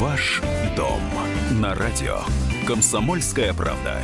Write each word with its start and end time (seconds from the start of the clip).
Ваш 0.00 0.40
дом 0.76 1.00
на 1.60 1.74
радио. 1.74 2.20
Комсомольская 2.68 3.52
правда. 3.52 4.00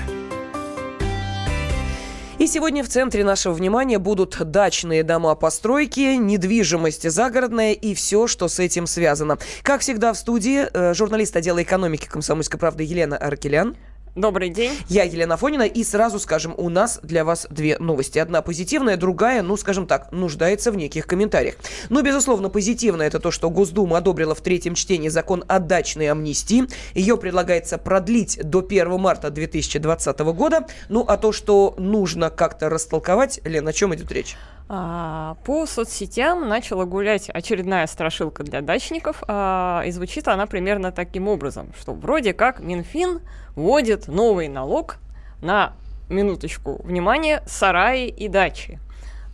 И 2.37 2.49
сегодня 2.49 2.83
в 2.83 2.89
центре 2.89 3.23
нашего 3.23 3.53
внимания 3.53 4.01
будут 4.01 4.37
дачные 4.51 5.05
дома, 5.05 5.37
постройки, 5.37 6.17
недвижимость 6.17 7.09
загородная 7.09 7.75
и 7.75 7.95
все, 7.95 8.27
что 8.27 8.49
с 8.49 8.59
этим 8.59 8.89
связано. 8.89 9.39
Как 9.63 9.83
всегда 9.83 10.13
в 10.13 10.19
студии 10.19 10.67
э, 10.69 10.95
журналист 10.95 11.37
отдела 11.37 11.63
экономики 11.63 12.07
комсомольской 12.07 12.59
правды 12.59 12.83
Елена 12.83 13.17
Аркелян. 13.17 13.77
Добрый 14.15 14.49
день. 14.49 14.71
Я 14.89 15.03
Елена 15.03 15.37
Фонина. 15.37 15.65
И 15.65 15.83
сразу 15.83 16.21
скажем, 16.21 16.55
у 16.57 16.69
нас 16.69 17.01
для 17.03 17.25
вас 17.25 17.49
две 17.51 17.77
новости. 17.81 18.21
Одна 18.21 18.43
позитивная, 18.43 18.97
другая, 18.97 19.43
ну, 19.43 19.57
скажем 19.57 19.89
так, 19.89 20.13
нуждается 20.13 20.71
в 20.71 20.77
неких 20.77 21.09
комментариях. 21.09 21.57
Но, 21.89 22.01
безусловно, 22.01 22.49
позитивная 22.49 23.09
это 23.09 23.19
то, 23.19 23.33
что 23.33 23.51
Госдума 23.51 23.99
одобрила 23.99 24.37
в 24.37 24.41
третьем 24.41 24.77
чтении 24.77 25.09
закон 25.09 25.45
о 25.49 25.59
дачной 25.59 26.13
амнистии. 26.13 26.69
Ее 26.95 27.17
предлагается 27.17 27.77
продлить 27.77 28.39
до 28.41 28.61
1 28.61 29.01
марта 29.01 29.31
2020 29.31 30.19
года. 30.21 30.69
Ну, 30.89 31.05
а 31.09 31.17
то, 31.17 31.33
что 31.33 31.75
нужно 31.77 32.31
как-то 32.31 32.69
растолковать, 32.69 33.41
Лена, 33.43 33.71
о 33.71 33.73
чем 33.73 33.97
идет 33.97 34.13
речь? 34.13 34.37
А, 34.67 35.37
по 35.45 35.67
соцсетям 35.67 36.49
начала 36.49 36.85
гулять 36.85 37.29
очередная 37.29 37.87
страшилка 37.87 38.43
для 38.43 38.63
дачников, 38.63 39.23
а, 39.29 39.83
и 39.85 39.91
звучит 39.91 40.27
она 40.27 40.47
примерно 40.47 40.91
таким 40.91 41.29
образом, 41.29 41.73
что 41.79 41.93
вроде 41.93 42.33
как 42.33 42.61
Минфин 42.61 43.21
вводит 43.57 44.09
новый 44.09 44.49
налог 44.49 44.97
на 45.43 45.75
минуточку, 46.09 46.81
внимание, 46.83 47.43
сараи 47.47 48.09
и 48.09 48.29
дачи. 48.29 48.79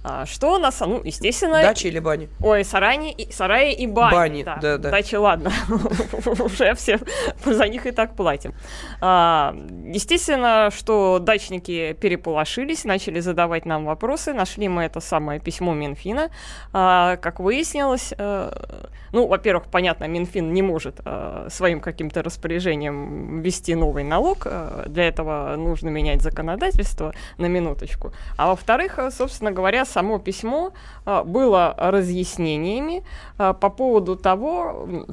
А, 0.02 0.24
что 0.24 0.54
у 0.54 0.58
нас, 0.58 0.80
ну, 0.80 1.02
естественно... 1.04 1.60
Дачи 1.60 1.88
или 1.88 1.98
бани? 1.98 2.28
Ой, 2.40 2.64
сараи 2.64 3.10
и, 3.10 3.30
сараи 3.30 3.74
и 3.74 3.86
бани. 3.86 4.14
Бани, 4.14 4.42
да, 4.44 4.56
да. 4.56 4.78
да. 4.78 4.90
Дачи, 4.90 5.16
ладно, 5.16 5.52
уже 6.40 6.74
все 6.74 6.98
за 7.44 7.68
них 7.68 7.84
и 7.86 7.90
так 7.90 8.16
платим. 8.16 8.54
А, 9.02 9.54
естественно, 9.84 10.70
что 10.74 11.18
дачники 11.18 11.92
переполошились, 12.00 12.84
начали 12.84 13.20
задавать 13.20 13.66
нам 13.66 13.84
вопросы, 13.84 14.32
нашли 14.32 14.68
мы 14.68 14.84
это 14.84 15.00
самое 15.00 15.38
письмо 15.38 15.74
Минфина. 15.74 16.30
А, 16.72 17.16
как 17.18 17.38
выяснилось, 17.40 18.14
а, 18.16 18.88
ну, 19.12 19.26
во-первых, 19.26 19.64
понятно, 19.70 20.04
Минфин 20.04 20.52
не 20.52 20.62
может 20.62 21.00
а, 21.04 21.48
своим 21.50 21.80
каким-то 21.80 22.22
распоряжением 22.22 23.42
ввести 23.42 23.74
новый 23.74 24.04
налог, 24.04 24.46
а, 24.46 24.84
для 24.86 25.08
этого 25.08 25.56
нужно 25.56 25.90
менять 25.90 26.22
законодательство 26.22 27.12
на 27.36 27.46
минуточку. 27.46 28.12
А 28.38 28.48
во-вторых, 28.48 28.98
собственно 29.10 29.52
говоря, 29.52 29.84
само 29.90 30.18
письмо 30.18 30.72
а, 31.04 31.24
было 31.24 31.74
разъяснениями 31.76 33.02
а, 33.38 33.52
по 33.52 33.70
поводу 33.70 34.16
того, 34.16 35.06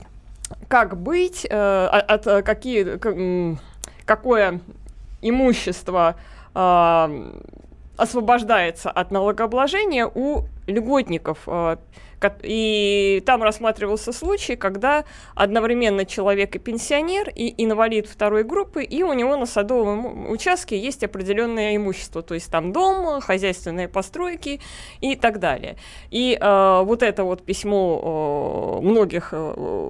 как 0.67 0.97
быть, 0.97 1.45
а, 1.49 1.87
от, 1.89 2.27
от 2.27 2.45
какие, 2.45 2.97
как, 2.97 3.15
какое 4.05 4.61
имущество 5.21 6.15
освобождается 7.97 8.89
от 8.89 9.11
налогообложения 9.11 10.05
у 10.07 10.43
льготников. 10.67 11.39
А, 11.47 11.79
и 12.41 13.21
там 13.25 13.43
рассматривался 13.43 14.11
случай, 14.11 14.55
когда 14.55 15.05
одновременно 15.35 16.05
человек 16.05 16.55
и 16.55 16.59
пенсионер, 16.59 17.29
и 17.29 17.53
инвалид 17.63 18.07
второй 18.07 18.43
группы, 18.43 18.83
и 18.83 19.03
у 19.03 19.13
него 19.13 19.37
на 19.37 19.45
садовом 19.45 20.29
участке 20.29 20.79
есть 20.79 21.03
определенное 21.03 21.75
имущество, 21.75 22.21
то 22.21 22.33
есть 22.33 22.51
там 22.51 22.71
дом, 22.71 23.21
хозяйственные 23.21 23.87
постройки 23.87 24.61
и 24.99 25.15
так 25.15 25.39
далее. 25.39 25.77
И 26.09 26.37
э, 26.39 26.81
вот 26.83 27.03
это 27.03 27.23
вот 27.23 27.43
письмо 27.43 28.79
э, 28.81 28.85
многих 28.85 29.29
э, 29.31 29.89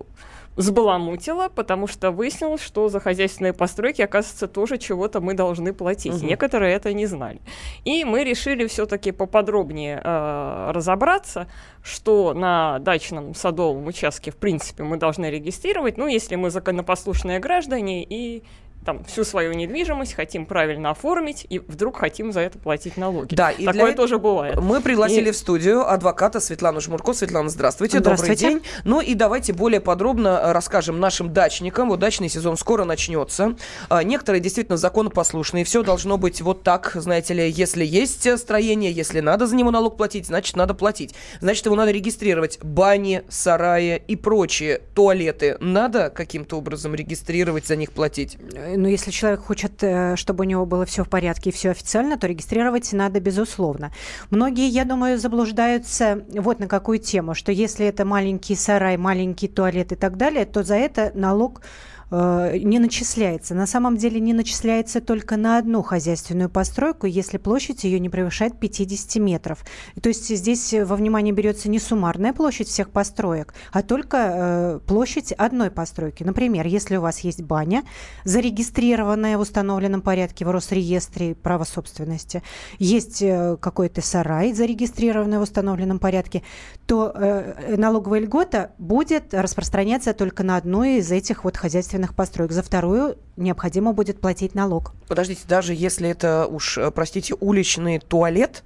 взбаламутила, 0.58 1.50
потому 1.50 1.88
что 1.88 2.12
выяснилось, 2.12 2.62
что 2.62 2.90
за 2.90 3.00
хозяйственные 3.00 3.54
постройки, 3.54 4.02
оказывается, 4.02 4.48
тоже 4.48 4.78
чего-то 4.78 5.22
мы 5.22 5.36
должны 5.36 5.72
платить. 5.72 6.16
Угу. 6.16 6.26
Некоторые 6.26 6.76
это 6.76 6.94
не 6.94 7.06
знали. 7.06 7.40
И 7.86 8.04
мы 8.04 8.24
решили 8.24 8.66
все-таки 8.68 9.12
поподробнее 9.12 10.02
э, 10.04 10.72
разобраться, 10.72 11.48
что 11.84 12.34
на 12.34 12.80
дачном 12.80 13.36
садовом 13.36 13.86
участке, 13.88 14.32
в 14.32 14.36
принципе, 14.36 14.84
мы 14.84 14.98
должны 14.98 15.28
регистрировать, 15.28 15.98
ну, 15.98 16.08
если 16.08 16.36
мы 16.36 16.50
законопослушные 16.50 17.40
граждане 17.40 18.04
и 18.04 18.44
там 18.88 19.04
всю 19.04 19.26
свою 19.26 19.52
недвижимость 19.52 20.14
хотим 20.14 20.46
правильно 20.46 20.92
оформить 20.92 21.46
и 21.50 21.60
вдруг 21.60 21.98
хотим 21.98 22.32
за 22.32 22.40
это 22.40 22.58
платить 22.58 22.96
налоги. 22.96 23.36
Да, 23.36 23.52
и 23.52 23.66
такое 23.66 23.94
тоже 23.94 24.18
бывает. 24.18 24.56
Мы 24.56 24.80
пригласили 24.80 25.28
и... 25.28 25.32
в 25.32 25.36
студию 25.36 25.92
адвоката 25.92 26.40
Светлану 26.40 26.80
Жмурко. 26.80 27.12
Светлана, 27.12 27.50
здравствуйте, 27.50 28.00
здравствуйте. 28.00 28.46
добрый 28.46 28.62
день. 28.62 28.72
Ну 28.86 29.02
и 29.02 29.14
давайте 29.14 29.52
более 29.52 29.82
подробно 29.82 30.40
э, 30.42 30.52
расскажем 30.54 31.02
нашим 31.02 31.34
дачникам. 31.34 31.90
Вот 31.90 32.00
дачный 32.00 32.30
сезон 32.30 32.56
скоро 32.56 32.86
начнется. 32.86 33.58
А, 33.90 34.04
некоторые 34.04 34.40
действительно 34.40 34.78
законопослушные. 34.78 35.66
Все 35.66 35.84
должно 35.84 36.18
быть 36.18 36.42
вот 36.42 36.64
так, 36.64 36.94
знаете 36.96 37.34
ли, 37.34 37.50
если 37.50 37.84
есть 37.84 38.40
строение, 38.40 38.94
если 38.94 39.20
надо 39.20 39.48
за 39.48 39.58
него 39.58 39.70
налог 39.70 39.98
платить, 39.98 40.28
значит 40.28 40.56
надо 40.56 40.74
платить. 40.74 41.14
Значит 41.42 41.66
его 41.66 41.76
надо 41.76 41.92
регистрировать. 41.92 42.58
Бани, 42.64 43.24
сараи 43.28 44.02
и 44.08 44.16
прочие 44.16 44.80
туалеты 44.96 45.58
надо 45.60 46.10
каким-то 46.10 46.58
образом 46.58 46.96
регистрировать, 46.96 47.68
за 47.68 47.76
них 47.76 47.92
платить? 47.92 48.38
Э, 48.78 48.80
ну, 48.80 48.88
если 48.88 49.12
человек 49.12 49.42
хочет, 49.42 49.84
э, 49.84 50.16
чтобы 50.16 50.44
у 50.44 50.48
него 50.48 50.66
было 50.66 50.86
все 50.86 51.04
в 51.04 51.10
порядке 51.10 51.50
и 51.50 51.54
все 51.54 51.72
официально, 51.72 52.18
то 52.18 52.28
регистрировать 52.28 52.94
надо, 52.94 53.20
безусловно. 53.20 53.92
Многие, 54.30 54.68
я 54.68 54.86
думаю, 54.86 55.18
заблуждаются 55.18 56.24
вот 56.30 56.60
на 56.60 56.68
какую 56.68 57.00
тему, 57.00 57.34
что 57.34 57.52
если 57.52 57.86
это 57.86 58.06
маленький 58.06 58.56
сарай, 58.56 58.98
маленький 58.98 59.48
туалет 59.48 59.92
и 59.92 59.96
так 59.96 60.18
далее, 60.18 60.46
то 60.46 60.64
за 60.64 60.76
это 60.76 61.12
налог 61.16 61.62
Э, 62.10 62.58
не 62.58 62.80
начисляется. 62.80 63.54
На 63.54 63.68
самом 63.68 63.98
деле 63.98 64.20
не 64.20 64.34
начисляется 64.34 65.02
только 65.02 65.36
на 65.36 65.58
одну 65.58 65.82
хозяйственную 65.82 66.50
постройку, 66.50 67.06
если 67.06 67.38
площадь 67.38 67.84
ее 67.84 68.00
не 68.00 68.10
превышает 68.10 68.60
50 68.60 69.22
метров. 69.22 69.66
То 70.02 70.10
есть 70.10 70.30
здесь 70.30 70.74
во 70.74 70.96
внимание 70.96 71.34
берется 71.34 71.70
не 71.70 71.80
суммарная 71.80 72.32
площадь 72.32 72.70
всех 72.70 72.92
построек, 72.92 73.54
а 73.74 73.82
только 73.82 74.18
э, 74.18 74.80
площадь 74.88 75.34
одной 75.34 75.70
постройки. 75.70 76.24
Например, 76.24 76.66
если 76.66 76.96
у 76.96 77.02
вас 77.02 77.20
есть 77.20 77.42
баня, 77.42 77.84
зарегистрированная 78.24 79.38
в 79.38 79.42
установленном 79.42 80.02
порядке 80.02 80.46
в 80.46 80.52
Росреестре 80.52 81.36
права 81.36 81.66
собственности, 81.66 82.42
есть 82.80 83.22
э, 83.22 83.58
какой-то 83.60 84.02
сарай, 84.02 84.54
зарегистрированный 84.54 85.40
в 85.40 85.42
установленном 85.42 86.00
порядке, 86.00 86.44
то 86.86 87.12
э, 87.14 87.76
налоговая 87.76 88.22
льгота 88.22 88.72
будет 88.78 89.34
распространяться 89.34 90.14
только 90.14 90.44
на 90.44 90.56
одну 90.56 90.84
из 90.84 91.12
этих 91.12 91.44
вот 91.44 91.58
хозяйственных 91.58 91.97
хозяйственных 91.98 92.14
построек. 92.14 92.52
За 92.52 92.62
вторую 92.62 93.18
необходимо 93.38 93.94
будет 93.94 94.20
платить 94.20 94.56
налог. 94.56 94.94
Подождите, 95.08 95.42
даже 95.48 95.74
если 95.74 96.10
это 96.10 96.48
уж, 96.48 96.78
э, 96.78 96.92
простите, 96.92 97.36
уличный 97.40 98.00
туалет, 98.00 98.64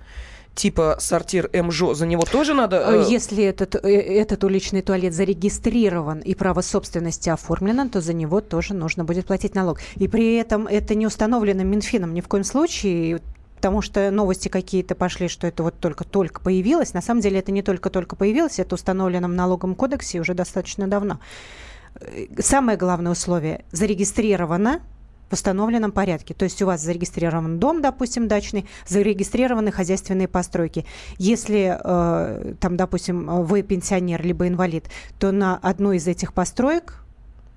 типа 0.53 0.97
сортир 0.99 1.49
МЖО, 1.53 1.93
за 1.93 2.05
него 2.05 2.23
тоже 2.23 2.53
надо... 2.53 2.77
Э, 2.77 3.05
если 3.09 3.43
этот, 3.43 3.75
э, 3.75 3.89
этот 3.89 4.43
уличный 4.43 4.81
туалет 4.81 5.13
зарегистрирован 5.13 6.19
и 6.19 6.35
право 6.35 6.61
собственности 6.61 7.29
оформлено, 7.29 7.87
то 7.89 8.01
за 8.01 8.13
него 8.13 8.41
тоже 8.41 8.73
нужно 8.73 9.03
будет 9.03 9.25
платить 9.25 9.55
налог. 9.55 9.79
И 9.95 10.07
при 10.07 10.35
этом 10.35 10.67
это 10.67 10.95
не 10.95 11.07
установлено 11.07 11.63
Минфином 11.63 12.13
ни 12.13 12.21
в 12.21 12.27
коем 12.27 12.43
случае 12.43 13.21
потому 13.61 13.83
что 13.83 14.09
новости 14.09 14.49
какие-то 14.49 14.95
пошли, 14.95 15.27
что 15.27 15.45
это 15.45 15.61
вот 15.61 15.75
только-только 15.79 16.41
появилось. 16.41 16.95
На 16.95 17.01
самом 17.01 17.21
деле 17.21 17.37
это 17.37 17.51
не 17.51 17.61
только-только 17.61 18.15
появилось, 18.15 18.57
это 18.57 18.73
установлено 18.73 19.27
в 19.27 19.33
налоговом 19.33 19.75
кодексе 19.75 20.19
уже 20.19 20.33
достаточно 20.33 20.87
давно. 20.87 21.19
Э, 21.99 22.25
самое 22.39 22.77
главное 22.77 23.11
условие– 23.11 23.65
зарегистрировано 23.71 24.81
в 25.29 25.33
установленном 25.33 25.91
порядке. 25.91 26.33
То 26.33 26.43
есть 26.43 26.61
у 26.61 26.65
вас 26.65 26.81
зарегистрирован 26.81 27.57
дом, 27.57 27.81
допустим, 27.81 28.27
дачный, 28.27 28.67
зарегистрированы 28.85 29.71
хозяйственные 29.71 30.27
постройки. 30.27 30.85
Если, 31.17 31.77
э, 31.81 32.53
там, 32.59 32.75
допустим, 32.77 33.43
вы 33.43 33.61
пенсионер 33.61 34.21
либо 34.25 34.47
инвалид, 34.47 34.89
то 35.19 35.31
на 35.31 35.57
одну 35.57 35.93
из 35.93 36.07
этих 36.07 36.33
построек 36.33 37.00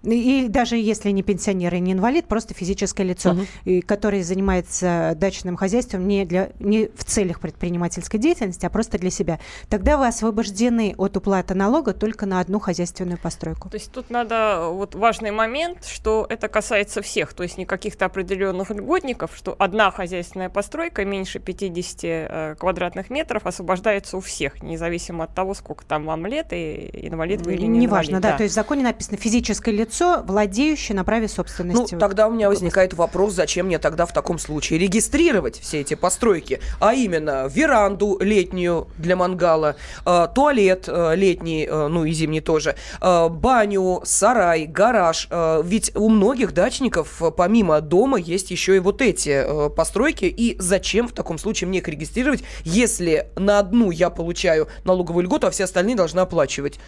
и 0.05 0.49
даже 0.49 0.77
если 0.77 1.11
не 1.11 1.23
пенсионер 1.23 1.75
и 1.75 1.81
не 1.81 1.93
инвалид, 1.93 2.27
просто 2.27 2.55
физическое 2.55 3.05
лицо, 3.05 3.33
угу. 3.33 3.41
и, 3.65 3.81
которое 3.81 4.23
занимается 4.23 5.15
дачным 5.17 5.57
хозяйством 5.57 6.07
не, 6.07 6.25
для, 6.25 6.51
не 6.59 6.89
в 6.97 7.05
целях 7.05 7.41
предпринимательской 7.41 8.19
деятельности, 8.19 8.67
а 8.67 8.71
просто 8.71 8.99
для 8.99 9.11
себя, 9.11 9.41
тогда 9.69 9.97
вы 9.97 10.07
освобождены 10.07 10.95
от 10.99 11.17
уплаты 11.17 11.55
налога 11.55 11.93
только 11.93 12.27
на 12.27 12.41
одну 12.41 12.59
хозяйственную 12.59 13.19
постройку. 13.19 13.71
То 13.71 13.77
есть 13.77 13.93
тут 13.93 14.11
надо, 14.11 14.69
вот 14.71 14.95
важный 14.95 15.31
момент, 15.31 15.85
что 15.87 16.27
это 16.29 16.49
касается 16.49 17.03
всех, 17.03 17.33
то 17.33 17.43
есть 17.43 17.59
не 17.59 17.65
каких-то 17.65 18.05
определенных 18.05 18.71
льготников, 18.71 19.33
что 19.37 19.55
одна 19.59 19.91
хозяйственная 19.91 20.51
постройка 20.51 21.05
меньше 21.05 21.39
50 21.39 22.01
э, 22.03 22.57
квадратных 22.59 23.11
метров 23.11 23.47
освобождается 23.47 24.17
у 24.17 24.21
всех, 24.21 24.63
независимо 24.63 25.25
от 25.25 25.35
того, 25.35 25.55
сколько 25.55 25.85
там 25.85 26.05
вам 26.05 26.27
лет, 26.27 26.53
и 26.53 26.91
инвалид 27.09 27.43
вы 27.43 27.55
или 27.55 27.67
не 27.67 27.85
Неважно, 27.85 28.21
да, 28.21 28.33
да, 28.33 28.37
то 28.39 28.43
есть 28.43 28.53
в 28.53 28.55
законе 28.55 28.83
написано 28.83 29.17
физическое 29.17 29.73
лицо 29.73 29.94
лицо, 29.95 30.23
владеющее 30.27 30.97
на 30.97 31.05
праве 31.05 31.29
собственности. 31.29 31.95
Ну, 31.95 32.01
тогда 32.01 32.27
у 32.27 32.33
меня 32.33 32.49
возникает 32.49 32.95
вопрос, 32.95 33.35
зачем 33.35 33.67
мне 33.67 33.79
тогда 33.79 34.07
в 34.07 34.13
таком 34.13 34.39
случае 34.39 34.79
регистрировать 34.79 35.61
все 35.61 35.81
эти 35.81 35.95
постройки, 35.95 36.61
а 36.81 36.95
именно 36.95 37.47
веранду 37.47 38.19
летнюю 38.21 38.89
для 38.99 39.15
мангала, 39.17 39.77
э, 40.05 40.29
туалет 40.35 40.85
э, 40.89 41.15
летний, 41.15 41.67
э, 41.71 41.87
ну 41.89 42.05
и 42.05 42.13
зимний 42.13 42.41
тоже, 42.41 42.77
баню, 43.01 44.03
сарай, 44.05 44.67
гараж. 44.67 45.29
Ведь 45.65 45.95
у 45.95 46.09
многих 46.09 46.53
дачников 46.53 47.23
помимо 47.37 47.81
дома 47.81 48.19
есть 48.19 48.51
еще 48.51 48.77
и 48.77 48.79
вот 48.79 49.01
эти 49.01 49.69
постройки. 49.75 50.25
И 50.25 50.57
зачем 50.59 51.09
в 51.09 51.13
таком 51.13 51.39
случае 51.39 51.69
мне 51.69 51.79
их 51.79 51.89
регистрировать, 51.89 52.43
если 52.65 53.29
на 53.37 53.59
одну 53.59 53.91
я 53.91 54.11
получаю 54.11 54.69
налоговую 54.85 55.25
льготу, 55.25 55.47
а 55.47 55.51
все 55.51 55.65
остальные 55.65 55.97
должны 55.97 56.21
оплачивать? 56.21 56.79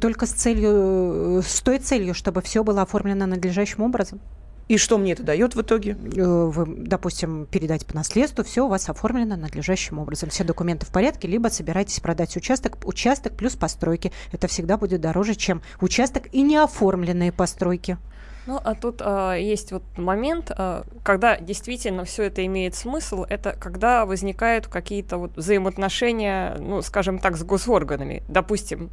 Только 0.00 0.26
с 0.26 0.30
целью, 0.30 1.42
с 1.46 1.60
той 1.60 1.78
целью, 1.78 2.14
чтобы 2.14 2.42
все 2.48 2.64
было 2.64 2.82
оформлено 2.82 3.26
надлежащим 3.26 3.82
образом. 3.82 4.20
И 4.68 4.76
что 4.76 4.98
мне 4.98 5.12
это 5.12 5.22
дает 5.22 5.54
в 5.54 5.60
итоге? 5.60 5.94
Вы, 5.94 6.66
допустим, 6.66 7.46
передать 7.46 7.86
по 7.86 7.94
наследству, 7.94 8.44
все 8.44 8.64
у 8.66 8.68
вас 8.68 8.88
оформлено 8.88 9.36
надлежащим 9.36 9.98
образом. 9.98 10.30
Все 10.30 10.44
документы 10.44 10.86
в 10.86 10.90
порядке, 10.90 11.28
либо 11.28 11.48
собираетесь 11.48 12.00
продать 12.00 12.36
участок. 12.36 12.76
Участок 12.84 13.34
плюс 13.34 13.54
постройки. 13.54 14.12
Это 14.32 14.46
всегда 14.46 14.76
будет 14.76 15.00
дороже, 15.00 15.34
чем 15.34 15.62
участок 15.80 16.28
и 16.32 16.42
неоформленные 16.42 17.32
постройки. 17.32 17.98
Ну, 18.46 18.58
а 18.64 18.74
тут 18.74 19.02
а, 19.02 19.34
есть 19.34 19.72
вот 19.72 19.82
момент, 19.98 20.50
а, 20.54 20.84
когда 21.02 21.36
действительно 21.38 22.04
все 22.04 22.24
это 22.24 22.44
имеет 22.46 22.74
смысл, 22.74 23.24
это 23.28 23.52
когда 23.52 24.06
возникают 24.06 24.68
какие-то 24.68 25.18
вот 25.18 25.36
взаимоотношения, 25.36 26.56
ну, 26.58 26.80
скажем 26.80 27.18
так, 27.18 27.36
с 27.36 27.44
госорганами. 27.44 28.22
Допустим, 28.26 28.88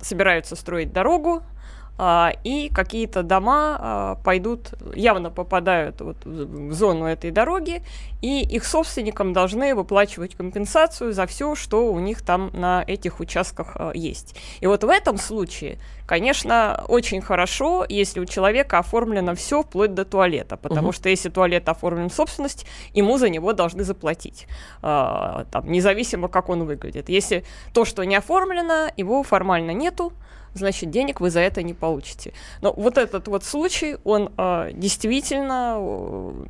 собираются 0.00 0.54
строить 0.54 0.92
дорогу, 0.92 1.42
и 2.44 2.70
какие-то 2.72 3.22
дома 3.22 3.76
а, 3.78 4.14
пойдут, 4.24 4.70
явно 4.94 5.30
попадают 5.30 6.00
вот 6.00 6.16
в 6.24 6.72
зону 6.72 7.04
этой 7.04 7.30
дороги, 7.30 7.82
и 8.22 8.40
их 8.42 8.64
собственникам 8.64 9.34
должны 9.34 9.74
выплачивать 9.74 10.34
компенсацию 10.34 11.12
за 11.12 11.26
все, 11.26 11.54
что 11.54 11.92
у 11.92 11.98
них 11.98 12.22
там 12.22 12.50
на 12.54 12.82
этих 12.86 13.20
участках 13.20 13.72
а, 13.74 13.90
есть. 13.92 14.34
И 14.60 14.66
вот 14.66 14.82
в 14.82 14.88
этом 14.88 15.18
случае, 15.18 15.78
конечно, 16.06 16.84
очень 16.88 17.20
хорошо, 17.20 17.84
если 17.86 18.20
у 18.20 18.24
человека 18.24 18.78
оформлено 18.78 19.34
все 19.34 19.62
вплоть 19.62 19.92
до 19.92 20.06
туалета, 20.06 20.56
потому 20.56 20.88
угу. 20.88 20.92
что 20.92 21.10
если 21.10 21.28
туалет 21.28 21.68
оформлен 21.68 22.08
в 22.08 22.14
собственность, 22.14 22.66
ему 22.94 23.18
за 23.18 23.28
него 23.28 23.52
должны 23.52 23.84
заплатить, 23.84 24.46
там, 24.80 25.44
независимо, 25.64 26.28
как 26.28 26.48
он 26.48 26.64
выглядит. 26.64 27.10
Если 27.10 27.44
то, 27.74 27.84
что 27.84 28.04
не 28.04 28.16
оформлено, 28.16 28.88
его 28.96 29.22
формально 29.22 29.72
нету, 29.72 30.12
значит, 30.54 30.90
денег 30.90 31.20
вы 31.20 31.30
за 31.30 31.40
это 31.40 31.62
не 31.62 31.74
получите. 31.74 32.32
Но 32.60 32.72
вот 32.72 32.98
этот 32.98 33.28
вот 33.28 33.44
случай, 33.44 33.96
он 34.04 34.32
э, 34.36 34.70
действительно, 34.72 35.76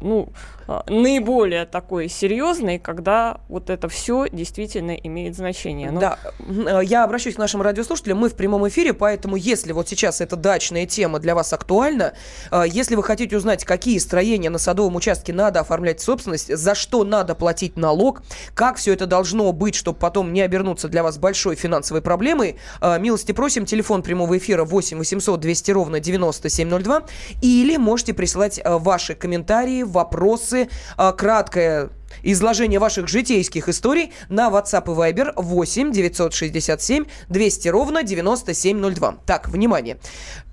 ну, 0.00 0.32
э, 0.68 0.80
наиболее 0.88 1.66
такой 1.66 2.08
серьезный, 2.08 2.78
когда 2.78 3.40
вот 3.48 3.70
это 3.70 3.88
все 3.88 4.26
действительно 4.30 4.92
имеет 4.92 5.36
значение. 5.36 5.90
Но... 5.90 6.00
Да, 6.00 6.18
э, 6.38 6.80
я 6.84 7.04
обращусь 7.04 7.34
к 7.34 7.38
нашим 7.38 7.62
радиослушателям, 7.62 8.18
мы 8.18 8.28
в 8.28 8.34
прямом 8.34 8.66
эфире, 8.68 8.94
поэтому 8.94 9.36
если 9.36 9.72
вот 9.72 9.88
сейчас 9.88 10.20
эта 10.20 10.36
дачная 10.36 10.86
тема 10.86 11.18
для 11.18 11.34
вас 11.34 11.52
актуальна, 11.52 12.14
э, 12.50 12.64
если 12.66 12.94
вы 12.94 13.02
хотите 13.02 13.36
узнать, 13.36 13.64
какие 13.64 13.98
строения 13.98 14.50
на 14.50 14.58
садовом 14.58 14.96
участке 14.96 15.32
надо 15.32 15.60
оформлять 15.60 16.00
собственность, 16.00 16.54
за 16.56 16.74
что 16.74 17.04
надо 17.04 17.34
платить 17.34 17.76
налог, 17.76 18.22
как 18.54 18.76
все 18.76 18.92
это 18.92 19.06
должно 19.06 19.52
быть, 19.52 19.74
чтобы 19.74 19.98
потом 19.98 20.32
не 20.32 20.40
обернуться 20.40 20.88
для 20.88 21.02
вас 21.02 21.18
большой 21.18 21.56
финансовой 21.56 22.02
проблемой, 22.02 22.56
э, 22.80 22.98
милости 22.98 23.32
просим, 23.32 23.66
телефон 23.66 23.89
телефон 23.90 24.02
прямого 24.02 24.38
эфира 24.38 24.64
8 24.64 24.98
800 24.98 25.40
200 25.40 25.70
ровно 25.72 25.98
9702. 25.98 27.02
Или 27.42 27.76
можете 27.76 28.14
присылать 28.14 28.60
э, 28.62 28.78
ваши 28.78 29.16
комментарии, 29.16 29.82
вопросы, 29.82 30.68
э, 30.96 31.12
краткое 31.18 31.90
изложение 32.22 32.78
ваших 32.78 33.08
житейских 33.08 33.68
историй 33.68 34.12
на 34.28 34.48
WhatsApp 34.48 34.84
и 34.84 34.96
Viber 34.96 35.32
8 35.34 35.92
967 35.92 37.04
200 37.28 37.68
ровно 37.68 38.02
9702. 38.04 39.16
Так, 39.26 39.48
внимание. 39.48 39.98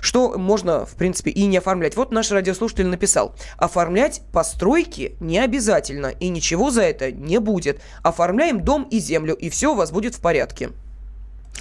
что 0.00 0.36
можно, 0.38 0.84
в 0.84 0.94
принципе, 0.96 1.30
и 1.30 1.46
не 1.46 1.58
оформлять. 1.58 1.96
Вот 1.96 2.12
наш 2.12 2.30
радиослушатель 2.30 2.86
написал. 2.86 3.34
Оформлять 3.56 4.22
постройки 4.32 5.16
не 5.20 5.38
обязательно, 5.38 6.06
и 6.06 6.28
ничего 6.28 6.70
за 6.70 6.82
это 6.82 7.12
не 7.12 7.38
будет. 7.38 7.80
Оформляем 8.02 8.62
дом 8.62 8.84
и 8.90 8.98
землю, 8.98 9.34
и 9.34 9.50
все 9.50 9.72
у 9.72 9.76
вас 9.76 9.92
будет 9.92 10.14
в 10.14 10.20
порядке. 10.20 10.70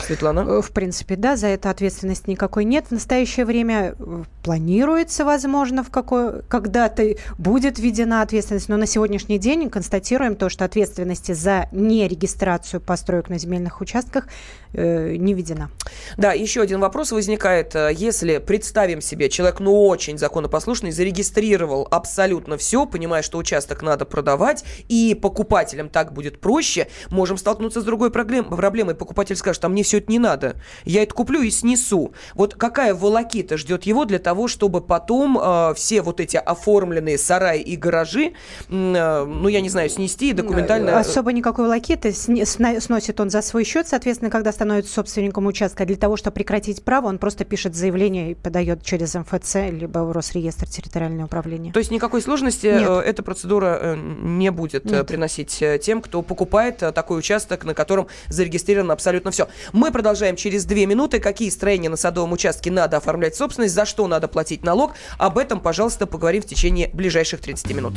Светлана? 0.01 0.39
Э, 0.41 0.61
в 0.61 0.71
принципе, 0.71 1.15
да, 1.15 1.35
за 1.35 1.47
это 1.47 1.69
ответственности 1.69 2.29
никакой 2.29 2.65
нет. 2.65 2.87
В 2.87 2.91
настоящее 2.91 3.45
время 3.45 3.95
э, 3.97 4.23
планируется, 4.43 5.25
возможно, 5.25 5.83
в 5.83 5.89
какой, 5.89 6.43
когда-то 6.43 7.15
будет 7.37 7.79
введена 7.79 8.21
ответственность, 8.21 8.69
но 8.69 8.77
на 8.77 8.87
сегодняшний 8.87 9.39
день 9.39 9.69
констатируем 9.69 10.35
то, 10.35 10.49
что 10.49 10.65
ответственности 10.65 11.31
за 11.31 11.69
нерегистрацию 11.71 12.81
построек 12.81 13.29
на 13.29 13.37
земельных 13.37 13.79
участках 13.81 14.27
э, 14.73 15.15
не 15.15 15.33
введена. 15.33 15.71
Да, 16.17 16.33
еще 16.33 16.61
один 16.61 16.79
вопрос 16.79 17.11
возникает. 17.11 17.75
Э, 17.75 17.91
если 17.95 18.39
представим 18.39 19.01
себе, 19.01 19.29
человек, 19.29 19.59
ну, 19.59 19.87
очень 19.87 20.17
законопослушный, 20.17 20.91
зарегистрировал 20.91 21.87
абсолютно 21.89 22.57
все, 22.57 22.85
понимая, 22.85 23.21
что 23.21 23.37
участок 23.37 23.81
надо 23.81 24.05
продавать, 24.05 24.65
и 24.89 25.17
покупателям 25.19 25.89
так 25.89 26.11
будет 26.11 26.39
проще, 26.41 26.87
можем 27.09 27.37
столкнуться 27.37 27.79
с 27.79 27.83
другой 27.85 28.11
проблемой. 28.11 28.95
Покупатель 28.95 29.37
скажет, 29.37 29.63
а 29.63 29.69
мне 29.69 29.84
все 29.85 29.97
это 29.97 30.11
не 30.11 30.19
надо. 30.19 30.55
Я 30.83 31.03
это 31.03 31.13
куплю 31.13 31.41
и 31.41 31.49
снесу. 31.49 32.13
Вот 32.33 32.55
какая 32.55 32.93
волокита 32.93 33.57
ждет 33.57 33.83
его 33.83 34.05
для 34.05 34.19
того, 34.19 34.47
чтобы 34.47 34.81
потом 34.81 35.39
э, 35.41 35.73
все 35.75 36.01
вот 36.01 36.19
эти 36.19 36.37
оформленные 36.37 37.17
сараи 37.17 37.61
и 37.61 37.75
гаражи, 37.75 38.33
э, 38.69 39.25
ну, 39.25 39.47
я 39.47 39.61
не 39.61 39.69
знаю, 39.69 39.89
снести 39.89 40.33
документально... 40.33 40.99
Особо 40.99 41.31
никакой 41.31 41.65
волокиты. 41.65 42.11
Сносит 42.13 43.19
он 43.19 43.29
за 43.29 43.41
свой 43.41 43.63
счет, 43.63 43.87
соответственно, 43.87 44.29
когда 44.29 44.51
становится 44.51 44.93
собственником 44.93 45.45
участка. 45.45 45.85
Для 45.85 45.95
того, 45.95 46.17
чтобы 46.17 46.35
прекратить 46.35 46.83
право, 46.83 47.07
он 47.07 47.17
просто 47.17 47.45
пишет 47.45 47.75
заявление 47.75 48.31
и 48.31 48.35
подает 48.35 48.83
через 48.83 49.15
МФЦ, 49.15 49.55
либо 49.71 49.99
в 49.99 50.11
Росреестр 50.11 50.67
территориального 50.67 51.25
управления. 51.25 51.71
То 51.71 51.79
есть 51.79 51.91
никакой 51.91 52.21
сложности 52.21 52.67
Нет. 52.67 52.87
Э, 52.87 52.99
эта 52.99 53.23
процедура 53.23 53.77
э, 53.81 53.95
не 53.95 54.51
будет 54.51 54.85
э, 54.85 54.89
Нет. 54.89 55.07
приносить 55.07 55.63
тем, 55.81 56.01
кто 56.01 56.21
покупает 56.21 56.77
такой 56.77 57.19
участок, 57.19 57.65
на 57.65 57.73
котором 57.73 58.07
зарегистрировано 58.29 58.93
абсолютно 58.93 59.31
все. 59.31 59.47
Мы 59.75 59.91
продолжаем 59.91 60.37
через 60.37 60.63
две 60.63 60.85
минуты. 60.85 61.19
Какие 61.19 61.49
строения 61.49 61.89
на 61.89 61.97
садовом 61.97 62.31
участке 62.31 62.71
надо 62.71 62.95
оформлять 62.95 63.35
собственность, 63.35 63.73
за 63.73 63.85
что 63.85 64.07
надо 64.07 64.29
платить 64.29 64.63
налог. 64.63 64.93
Об 65.17 65.37
этом, 65.37 65.59
пожалуйста, 65.59 66.07
поговорим 66.07 66.41
в 66.41 66.45
течение 66.45 66.89
ближайших 66.93 67.41
30 67.41 67.75
минут. 67.75 67.95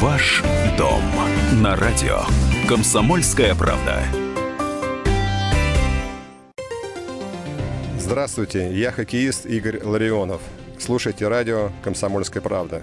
Ваш 0.00 0.42
дом 0.76 1.00
на 1.62 1.76
радио. 1.76 2.22
Комсомольская 2.68 3.54
правда. 3.54 4.02
Здравствуйте, 8.00 8.74
я 8.74 8.90
хоккеист 8.90 9.46
Игорь 9.46 9.80
Ларионов. 9.80 10.40
Слушайте 10.76 11.28
радио 11.28 11.70
«Комсомольская 11.84 12.42
правда». 12.42 12.82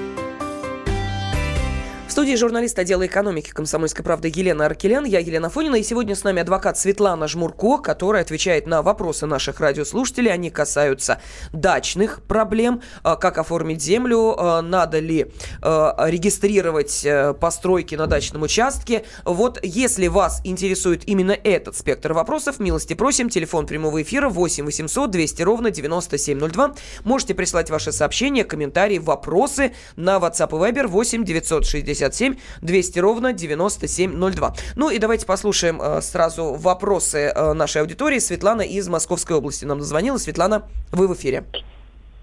В 2.11 2.13
студии 2.13 2.35
журналист 2.35 2.77
отдела 2.77 3.05
экономики 3.05 3.51
«Комсомольской 3.51 4.03
правды» 4.03 4.27
Елена 4.35 4.65
Аркелян. 4.65 5.05
Я 5.05 5.19
Елена 5.19 5.49
Фонина. 5.49 5.77
И 5.77 5.83
сегодня 5.83 6.13
с 6.13 6.25
нами 6.25 6.41
адвокат 6.41 6.77
Светлана 6.77 7.25
Жмурко, 7.29 7.77
которая 7.77 8.21
отвечает 8.21 8.67
на 8.67 8.81
вопросы 8.81 9.27
наших 9.27 9.61
радиослушателей. 9.61 10.29
Они 10.29 10.49
касаются 10.49 11.21
дачных 11.53 12.21
проблем. 12.23 12.81
А, 13.01 13.15
как 13.15 13.37
оформить 13.37 13.81
землю? 13.81 14.35
А, 14.37 14.61
надо 14.61 14.99
ли 14.99 15.31
а, 15.61 16.05
регистрировать 16.09 17.05
э, 17.05 17.33
постройки 17.33 17.95
на 17.95 18.07
дачном 18.07 18.41
участке? 18.41 19.05
Вот 19.23 19.59
если 19.63 20.07
вас 20.07 20.41
интересует 20.43 21.07
именно 21.07 21.31
этот 21.31 21.77
спектр 21.77 22.11
вопросов, 22.11 22.59
милости 22.59 22.93
просим. 22.93 23.29
Телефон 23.29 23.65
прямого 23.67 24.01
эфира 24.01 24.27
8 24.27 24.65
800 24.65 25.09
200 25.09 25.43
ровно 25.43 25.71
9702. 25.71 26.75
Можете 27.05 27.35
прислать 27.35 27.69
ваши 27.69 27.93
сообщения, 27.93 28.43
комментарии, 28.43 28.97
вопросы 28.97 29.71
на 29.95 30.17
WhatsApp 30.17 30.49
и 30.49 30.73
Viber 30.73 30.87
8 30.87 31.23
960 31.23 32.00
67 32.01 32.35
200 32.61 32.99
ровно 32.99 33.33
9702. 33.33 34.53
Ну 34.75 34.89
и 34.89 34.97
давайте 34.97 35.25
послушаем 35.25 35.81
э, 35.81 36.01
сразу 36.01 36.53
вопросы 36.53 37.31
э, 37.33 37.53
нашей 37.53 37.81
аудитории. 37.81 38.19
Светлана 38.19 38.61
из 38.61 38.87
Московской 38.89 39.37
области 39.37 39.65
нам 39.65 39.79
дозвонила. 39.79 40.17
Светлана, 40.17 40.63
вы 40.91 41.07
в 41.07 41.13
эфире. 41.13 41.43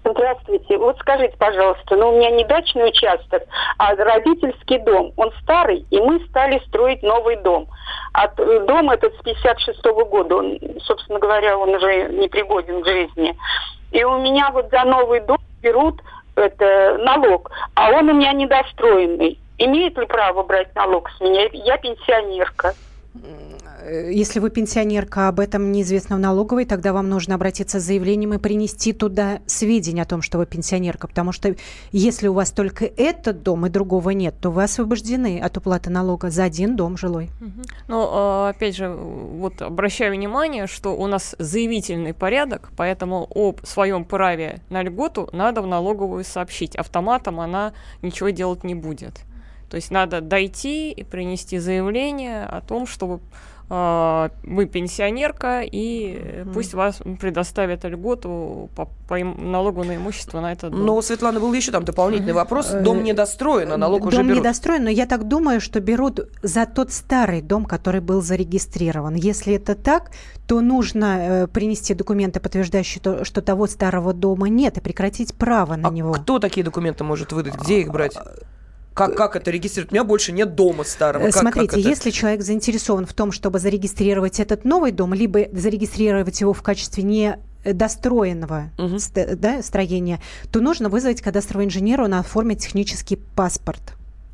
Здравствуйте. 0.03 0.77
Вот 0.77 0.97
скажите, 0.99 1.35
пожалуйста, 1.37 1.95
ну 1.95 2.09
у 2.09 2.17
меня 2.17 2.31
не 2.31 2.43
дачный 2.45 2.89
участок, 2.89 3.43
а 3.77 3.95
родительский 3.95 4.79
дом. 4.79 5.13
Он 5.17 5.31
старый, 5.43 5.85
и 5.91 5.99
мы 5.99 6.25
стали 6.29 6.59
строить 6.67 7.03
новый 7.03 7.35
дом. 7.37 7.67
А 8.13 8.27
дом 8.27 8.89
этот 8.89 9.13
с 9.15 9.23
56 9.23 9.85
-го 9.85 10.05
года, 10.05 10.37
он, 10.37 10.57
собственно 10.81 11.19
говоря, 11.19 11.57
он 11.57 11.69
уже 11.69 12.09
не 12.09 12.27
пригоден 12.27 12.81
к 12.81 12.87
жизни. 12.87 13.35
И 13.91 14.03
у 14.03 14.19
меня 14.19 14.49
вот 14.51 14.69
за 14.71 14.83
новый 14.83 15.19
дом 15.19 15.37
берут 15.61 16.01
это 16.35 16.97
налог, 16.99 17.51
а 17.75 17.91
он 17.91 18.09
у 18.09 18.13
меня 18.13 18.33
недостроенный. 18.33 19.37
Имеет 19.59 19.97
ли 19.97 20.05
право 20.05 20.43
брать 20.43 20.73
налог 20.73 21.09
с 21.09 21.19
меня? 21.19 21.49
Я 21.51 21.77
пенсионерка. 21.77 22.73
Если 23.91 24.39
вы 24.39 24.49
пенсионерка, 24.49 25.27
об 25.27 25.39
этом 25.39 25.71
неизвестно 25.71 26.17
в 26.17 26.19
налоговой, 26.19 26.65
тогда 26.65 26.93
вам 26.93 27.09
нужно 27.09 27.35
обратиться 27.35 27.79
с 27.79 27.83
заявлением 27.83 28.33
и 28.33 28.37
принести 28.37 28.93
туда 28.93 29.39
сведения 29.47 30.03
о 30.03 30.05
том, 30.05 30.21
что 30.21 30.37
вы 30.37 30.45
пенсионерка. 30.45 31.07
Потому 31.07 31.31
что 31.31 31.55
если 31.91 32.27
у 32.27 32.33
вас 32.33 32.51
только 32.51 32.85
этот 32.85 33.41
дом 33.41 33.65
и 33.65 33.69
другого 33.69 34.11
нет, 34.11 34.35
то 34.39 34.49
вы 34.49 34.63
освобождены 34.63 35.39
от 35.39 35.57
уплаты 35.57 35.89
налога 35.89 36.29
за 36.29 36.43
один 36.43 36.75
дом 36.75 36.97
жилой. 36.97 37.29
Ну, 37.87 38.07
а, 38.11 38.49
опять 38.49 38.75
же, 38.75 38.89
вот 38.89 39.61
обращаю 39.61 40.13
внимание, 40.13 40.67
что 40.67 40.95
у 40.95 41.07
нас 41.07 41.35
заявительный 41.39 42.13
порядок, 42.13 42.71
поэтому 42.77 43.27
о 43.29 43.55
своем 43.63 44.05
праве 44.05 44.61
на 44.69 44.83
льготу 44.83 45.29
надо 45.31 45.61
в 45.61 45.67
налоговую 45.67 46.23
сообщить. 46.23 46.75
Автоматом 46.75 47.39
она 47.39 47.73
ничего 48.01 48.29
делать 48.29 48.63
не 48.63 48.75
будет. 48.75 49.21
То 49.69 49.75
есть 49.75 49.91
надо 49.91 50.21
дойти 50.21 50.91
и 50.91 51.03
принести 51.03 51.59
заявление 51.59 52.45
о 52.45 52.61
том, 52.61 52.87
что 52.87 53.19
э, 53.69 54.29
вы 54.43 54.65
пенсионерка, 54.65 55.61
и 55.61 56.15
mm. 56.15 56.53
пусть 56.53 56.73
вас 56.73 57.01
предоставят 57.19 57.83
льготу 57.83 58.69
по, 58.75 58.89
по 59.07 59.17
налогу 59.19 59.83
на 59.83 59.95
имущество 59.95 60.41
на 60.41 60.53
этот 60.53 60.71
дом. 60.71 60.85
Но 60.85 60.95
у 60.95 61.01
Светланы 61.03 61.39
был 61.39 61.53
еще 61.53 61.71
там 61.71 61.85
дополнительный 61.85 62.33
вопрос. 62.33 62.71
Э, 62.71 62.81
дом 62.81 63.03
недостроен, 63.03 63.71
а 63.71 63.77
налог 63.77 63.99
дом 63.99 64.07
уже 64.07 64.17
берут. 64.17 64.29
Дом 64.29 64.37
недостроен, 64.39 64.83
но 64.85 64.89
я 64.89 65.05
так 65.05 65.27
думаю, 65.27 65.61
что 65.61 65.79
берут 65.79 66.19
за 66.41 66.65
тот 66.65 66.91
старый 66.91 67.41
дом, 67.41 67.65
который 67.65 68.01
был 68.01 68.23
зарегистрирован. 68.23 69.13
Если 69.13 69.53
это 69.53 69.75
так, 69.75 70.11
то 70.47 70.61
нужно 70.61 71.05
э, 71.05 71.47
принести 71.47 71.93
документы, 71.93 72.39
подтверждающие 72.39 73.01
то, 73.01 73.23
что 73.23 73.43
того 73.43 73.67
старого 73.67 74.13
дома 74.13 74.49
нет, 74.49 74.77
и 74.77 74.81
прекратить 74.81 75.35
право 75.35 75.75
на 75.75 75.89
а 75.89 75.91
него. 75.91 76.13
кто 76.13 76.39
такие 76.39 76.63
документы 76.63 77.03
может 77.03 77.31
выдать? 77.31 77.53
Где 77.55 77.81
их 77.81 77.91
брать? 77.91 78.17
Как, 78.93 79.15
как 79.15 79.35
это 79.35 79.51
регистрировать? 79.51 79.91
У 79.91 79.95
меня 79.95 80.03
больше 80.03 80.31
нет 80.31 80.55
дома 80.55 80.83
старого. 80.83 81.25
Как, 81.25 81.35
Смотрите, 81.35 81.67
как 81.67 81.79
это? 81.79 81.87
если 81.87 82.09
человек 82.09 82.41
заинтересован 82.41 83.05
в 83.05 83.13
том, 83.13 83.31
чтобы 83.31 83.59
зарегистрировать 83.59 84.39
этот 84.39 84.65
новый 84.65 84.91
дом, 84.91 85.13
либо 85.13 85.45
зарегистрировать 85.53 86.41
его 86.41 86.53
в 86.53 86.61
качестве 86.61 87.03
не 87.03 87.39
достроенного 87.63 88.71
угу. 88.77 88.97
да, 89.35 89.61
строения, 89.61 90.21
то 90.51 90.59
нужно 90.59 90.89
вызвать 90.89 91.21
кадастрового 91.21 91.65
инженера, 91.65 92.05
он 92.05 92.13
оформит 92.13 92.59
технический 92.59 93.17
паспорт 93.35 93.81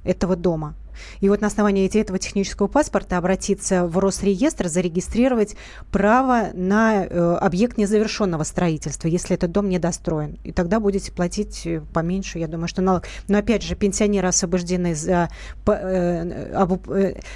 этого 0.04 0.36
дома. 0.36 0.76
И 1.20 1.30
вот 1.30 1.42
на 1.42 1.48
основании 1.48 1.86
этого 1.96 2.20
технического 2.20 2.68
паспорта 2.68 3.18
обратиться 3.18 3.86
в 3.86 3.98
Росреестр, 3.98 4.68
зарегистрировать 4.68 5.56
право 5.92 6.50
на 6.54 7.06
э, 7.06 7.38
объект 7.42 7.78
незавершенного 7.78 8.44
строительства, 8.44 9.08
если 9.08 9.36
этот 9.36 9.52
дом 9.52 9.70
недостроен. 9.70 10.38
И 10.44 10.52
тогда 10.52 10.80
будете 10.80 11.12
платить 11.12 11.66
э, 11.66 11.82
поменьше, 11.94 12.40
я 12.40 12.48
думаю, 12.48 12.68
что 12.68 12.82
налог. 12.82 13.04
Но 13.28 13.38
опять 13.38 13.62
же, 13.62 13.76
пенсионеры 13.76 14.28
освобождены, 14.28 14.96
за, 14.96 15.30
э, 15.68 16.54
об, 16.54 16.90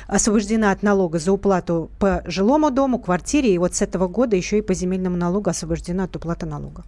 освобождены 0.07 0.65
от 0.65 0.83
налога 0.83 1.19
за 1.19 1.31
уплату 1.31 1.89
по 1.99 2.21
жилому 2.25 2.71
дому, 2.71 2.99
квартире, 2.99 3.53
и 3.53 3.57
вот 3.57 3.75
с 3.75 3.81
этого 3.81 4.07
года 4.07 4.35
еще 4.35 4.57
и 4.57 4.61
по 4.61 4.73
земельному 4.73 5.17
налогу 5.17 5.49
освобождены 5.49 6.01
от 6.01 6.15
уплаты 6.15 6.45
налога. 6.45 6.83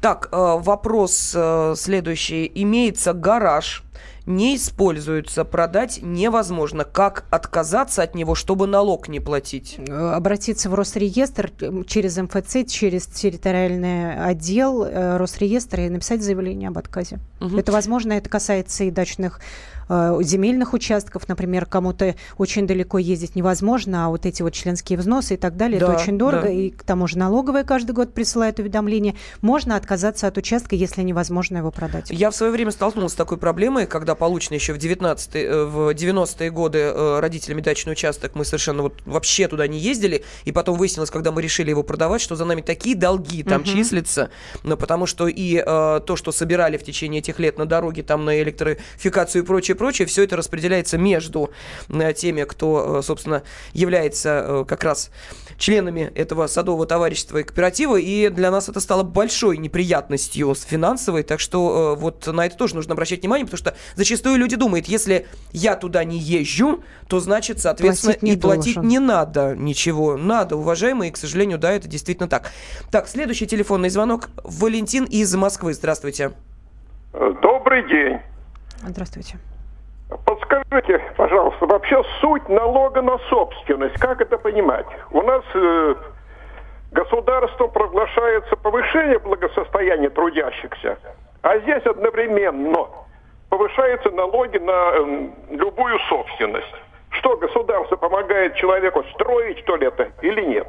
Так, 0.00 0.28
вопрос 0.32 1.36
следующий. 1.76 2.50
Имеется 2.54 3.12
гараж 3.12 3.84
не 4.26 4.56
используются, 4.56 5.44
продать 5.44 6.00
невозможно. 6.02 6.84
Как 6.84 7.24
отказаться 7.30 8.02
от 8.02 8.14
него, 8.14 8.34
чтобы 8.34 8.66
налог 8.66 9.08
не 9.08 9.20
платить? 9.20 9.76
Э, 9.78 10.12
обратиться 10.12 10.70
в 10.70 10.74
Росреестр 10.74 11.52
через 11.86 12.16
МФЦ, 12.16 12.70
через 12.70 13.06
территориальный 13.06 14.16
отдел 14.16 14.84
э, 14.84 15.16
Росреестра 15.16 15.86
и 15.86 15.90
написать 15.90 16.22
заявление 16.22 16.68
об 16.68 16.78
отказе. 16.78 17.18
Угу. 17.40 17.58
Это 17.58 17.72
возможно, 17.72 18.12
это 18.14 18.30
касается 18.30 18.84
и 18.84 18.90
дачных 18.90 19.40
земельных 19.88 20.72
участков, 20.72 21.28
например, 21.28 21.66
кому-то 21.66 22.14
очень 22.38 22.66
далеко 22.66 22.98
ездить 22.98 23.36
невозможно, 23.36 24.06
а 24.06 24.08
вот 24.08 24.26
эти 24.26 24.42
вот 24.42 24.52
членские 24.52 24.98
взносы 24.98 25.34
и 25.34 25.36
так 25.36 25.56
далее, 25.56 25.80
да, 25.80 25.86
это 25.86 26.02
очень 26.02 26.18
дорого, 26.18 26.44
да. 26.44 26.50
и 26.50 26.70
к 26.70 26.82
тому 26.82 27.06
же 27.06 27.18
налоговая 27.18 27.64
каждый 27.64 27.92
год 27.92 28.14
присылает 28.14 28.58
уведомление. 28.58 29.14
Можно 29.40 29.76
отказаться 29.76 30.26
от 30.26 30.38
участка, 30.38 30.76
если 30.76 31.02
невозможно 31.02 31.58
его 31.58 31.70
продать. 31.70 32.10
Я 32.10 32.30
в 32.30 32.36
свое 32.36 32.52
время 32.52 32.70
столкнулся 32.70 33.14
с 33.14 33.16
такой 33.16 33.38
проблемой, 33.38 33.86
когда 33.86 34.14
получено 34.14 34.54
еще 34.54 34.72
в, 34.72 34.78
19 34.78 35.30
э, 35.34 35.64
в 35.64 35.90
90-е 35.90 36.50
годы 36.50 36.78
э, 36.78 37.20
родителями 37.20 37.60
дачный 37.60 37.92
участок, 37.92 38.34
мы 38.34 38.44
совершенно 38.44 38.82
вот 38.82 39.00
вообще 39.04 39.48
туда 39.48 39.66
не 39.66 39.78
ездили, 39.78 40.24
и 40.44 40.52
потом 40.52 40.76
выяснилось, 40.76 41.10
когда 41.10 41.32
мы 41.32 41.42
решили 41.42 41.70
его 41.70 41.82
продавать, 41.82 42.20
что 42.20 42.36
за 42.36 42.44
нами 42.44 42.60
такие 42.60 42.96
долги 42.96 43.42
там 43.42 43.62
угу. 43.62 43.70
числятся, 43.70 44.30
ну, 44.62 44.76
потому 44.76 45.06
что 45.06 45.28
и 45.28 45.56
э, 45.56 46.00
то, 46.06 46.16
что 46.16 46.32
собирали 46.32 46.76
в 46.76 46.84
течение 46.84 47.20
этих 47.20 47.38
лет 47.38 47.58
на 47.58 47.66
дороге, 47.66 48.02
там 48.02 48.24
на 48.24 48.40
электрификацию 48.42 49.42
и 49.42 49.46
прочее, 49.46 49.73
прочее, 49.74 49.94
прочее, 49.94 50.06
все 50.06 50.24
это 50.24 50.36
распределяется 50.36 50.98
между 50.98 51.50
э, 51.88 52.12
теми, 52.14 52.42
кто, 52.44 52.98
э, 52.98 53.02
собственно, 53.02 53.42
является 53.72 54.44
э, 54.46 54.64
как 54.66 54.82
раз 54.82 55.10
членами 55.56 56.10
этого 56.14 56.48
садового 56.48 56.84
товарищества 56.84 57.38
и 57.38 57.42
кооператива, 57.44 57.96
и 57.96 58.28
для 58.28 58.50
нас 58.50 58.68
это 58.68 58.80
стало 58.80 59.04
большой 59.04 59.56
неприятностью 59.58 60.52
с 60.54 60.62
финансовой, 60.62 61.22
так 61.22 61.38
что 61.38 61.96
вот 61.96 62.26
на 62.26 62.46
это 62.46 62.56
тоже 62.56 62.74
нужно 62.74 62.94
обращать 62.94 63.20
внимание, 63.20 63.46
потому 63.46 63.58
что 63.58 63.76
зачастую 63.94 64.36
люди 64.36 64.56
думают, 64.56 64.86
если 64.86 65.26
я 65.52 65.76
туда 65.76 66.02
не 66.02 66.18
езжу, 66.18 66.82
то 67.06 67.20
значит, 67.20 67.60
соответственно, 67.60 68.14
платить 68.14 68.36
и 68.36 68.40
платить 68.40 68.74
должен. 68.74 68.88
не 68.88 68.98
надо 68.98 69.54
ничего. 69.56 70.16
Надо, 70.16 70.56
уважаемые, 70.56 71.10
и, 71.10 71.12
к 71.12 71.16
сожалению, 71.16 71.58
да, 71.58 71.72
это 71.72 71.88
действительно 71.88 72.28
так. 72.28 72.50
Так, 72.90 73.06
следующий 73.06 73.46
телефонный 73.46 73.90
звонок. 73.90 74.30
Валентин 74.42 75.04
из 75.04 75.32
Москвы. 75.34 75.72
Здравствуйте. 75.74 76.32
Добрый 77.12 77.88
день. 77.88 78.18
Здравствуйте. 78.82 79.38
Подскажите, 80.08 81.02
пожалуйста, 81.16 81.66
вообще 81.66 82.02
суть 82.20 82.48
налога 82.48 83.00
на 83.02 83.18
собственность, 83.30 83.98
как 83.98 84.20
это 84.20 84.36
понимать? 84.36 84.86
У 85.10 85.22
нас 85.22 85.42
э, 85.54 85.94
государством 86.92 87.70
проглашается 87.70 88.54
повышение 88.56 89.18
благосостояния 89.18 90.10
трудящихся, 90.10 90.98
а 91.42 91.58
здесь 91.58 91.84
одновременно 91.84 92.86
повышаются 93.48 94.10
налоги 94.10 94.58
на 94.58 94.72
э, 94.72 95.28
любую 95.50 95.98
собственность. 96.08 96.74
Что, 97.10 97.36
государство 97.36 97.96
помогает 97.96 98.56
человеку 98.56 99.04
строить, 99.14 99.58
что 99.60 99.76
или 99.76 100.40
нет? 100.42 100.66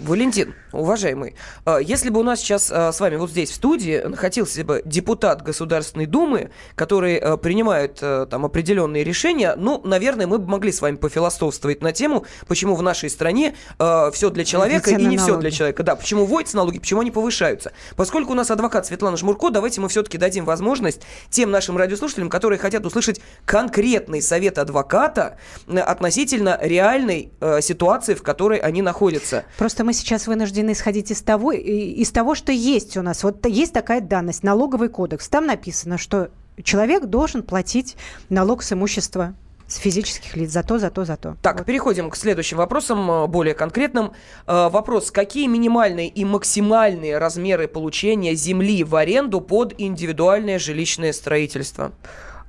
Валентин, 0.00 0.54
уважаемый, 0.72 1.34
э, 1.66 1.78
если 1.82 2.08
бы 2.08 2.20
у 2.20 2.22
нас 2.22 2.40
сейчас 2.40 2.70
э, 2.70 2.90
с 2.92 3.00
вами 3.00 3.16
вот 3.16 3.30
здесь 3.30 3.50
в 3.50 3.54
студии 3.54 4.00
находился 4.02 4.64
бы 4.64 4.82
депутат 4.84 5.42
Государственной 5.42 6.06
Думы, 6.06 6.50
который 6.74 7.16
э, 7.16 7.36
принимает 7.36 8.00
там 8.00 8.44
определенные 8.44 9.04
решения, 9.04 9.54
ну, 9.56 9.80
наверное, 9.84 10.26
мы 10.26 10.38
бы 10.38 10.48
могли 10.48 10.72
с 10.72 10.80
вами 10.80 10.96
пофилософствовать 10.96 11.82
на 11.82 11.92
тему, 11.92 12.24
почему 12.46 12.74
в 12.74 12.82
нашей 12.82 13.10
стране 13.10 13.54
все 13.78 14.30
для 14.30 14.44
человека 14.44 14.90
и 14.90 15.04
не 15.04 15.18
все 15.18 15.36
для 15.36 15.50
человека. 15.50 15.82
Да, 15.82 15.96
почему 15.96 16.24
вводятся 16.24 16.56
налоги, 16.56 16.78
почему 16.78 17.00
они 17.00 17.10
повышаются. 17.10 17.72
Поскольку 17.96 18.32
у 18.32 18.34
нас 18.34 18.50
адвокат 18.50 18.86
Светлана 18.86 19.16
Жмурко, 19.16 19.50
давайте 19.50 19.80
мы 19.80 19.88
все-таки 19.88 20.18
дадим 20.18 20.44
возможность 20.44 21.02
тем 21.28 21.50
нашим 21.50 21.76
радиослушателям, 21.76 22.30
которые 22.30 22.58
хотят 22.58 22.86
услышать 22.86 23.20
конкретный 23.44 24.22
совет 24.22 24.58
адвоката 24.58 25.38
относительно 25.68 26.58
реальной 26.60 27.32
ситуации, 27.60 28.14
в 28.14 28.22
которой 28.22 28.58
они 28.58 28.82
находятся. 28.82 29.44
Просто 29.58 29.84
мы 29.84 29.89
мы 29.90 29.94
сейчас 29.94 30.28
вынуждены 30.28 30.70
исходить 30.70 31.10
из 31.10 31.20
того, 31.20 31.50
из 31.50 32.12
того, 32.12 32.36
что 32.36 32.52
есть 32.52 32.96
у 32.96 33.02
нас. 33.02 33.24
Вот 33.24 33.44
есть 33.46 33.72
такая 33.72 34.00
данность, 34.00 34.44
налоговый 34.44 34.88
кодекс. 34.88 35.28
Там 35.28 35.46
написано, 35.46 35.98
что 35.98 36.28
человек 36.62 37.06
должен 37.06 37.42
платить 37.42 37.96
налог 38.28 38.62
с 38.62 38.72
имущества 38.72 39.34
с 39.66 39.78
физических 39.78 40.36
лиц 40.36 40.52
за 40.52 40.62
то, 40.62 40.78
за 40.78 40.90
то, 40.90 41.04
за 41.04 41.16
то. 41.16 41.36
Так, 41.42 41.58
вот. 41.58 41.66
переходим 41.66 42.08
к 42.08 42.14
следующим 42.14 42.58
вопросам, 42.58 43.10
э, 43.10 43.26
более 43.26 43.54
конкретным. 43.54 44.12
Э, 44.46 44.68
вопрос, 44.68 45.10
какие 45.10 45.48
минимальные 45.48 46.06
и 46.06 46.24
максимальные 46.24 47.18
размеры 47.18 47.66
получения 47.66 48.36
земли 48.36 48.84
в 48.84 48.94
аренду 48.94 49.40
под 49.40 49.74
индивидуальное 49.76 50.60
жилищное 50.60 51.12
строительство? 51.12 51.90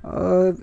Э, 0.04 0.54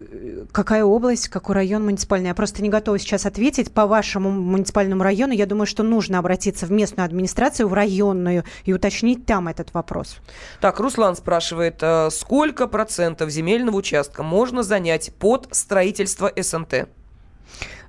какая 0.51 0.83
область, 0.83 1.29
какой 1.29 1.55
район 1.55 1.85
муниципальный. 1.85 2.27
Я 2.27 2.35
просто 2.35 2.61
не 2.61 2.69
готова 2.69 2.99
сейчас 2.99 3.25
ответить. 3.25 3.71
По 3.71 3.87
вашему 3.87 4.31
муниципальному 4.31 5.03
району, 5.03 5.33
я 5.33 5.45
думаю, 5.45 5.65
что 5.65 5.83
нужно 5.83 6.19
обратиться 6.19 6.65
в 6.65 6.71
местную 6.71 7.05
администрацию, 7.05 7.67
в 7.67 7.73
районную, 7.73 8.43
и 8.65 8.73
уточнить 8.73 9.25
там 9.25 9.47
этот 9.47 9.73
вопрос. 9.73 10.17
Так, 10.59 10.79
Руслан 10.79 11.15
спрашивает, 11.15 11.77
э, 11.81 12.09
сколько 12.11 12.67
процентов 12.67 13.29
земельного 13.29 13.77
участка 13.77 14.23
можно 14.23 14.63
занять 14.63 15.13
под 15.17 15.47
строительство 15.51 16.31
СНТ? 16.35 16.89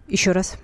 Еще 0.06 0.32
раз. 0.32 0.56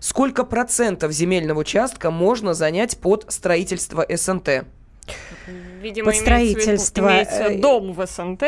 Сколько 0.00 0.44
процентов 0.44 1.12
земельного 1.12 1.60
участка 1.60 2.10
можно 2.10 2.52
занять 2.52 2.98
под 2.98 3.26
строительство 3.32 4.04
СНТ? 4.08 4.66
Видимо, 5.80 6.06
под 6.06 6.16
строительство. 6.16 7.00
Имеется, 7.00 7.46
имеется 7.46 7.62
дом 7.62 7.92
в 7.92 8.06
СНТ. 8.06 8.42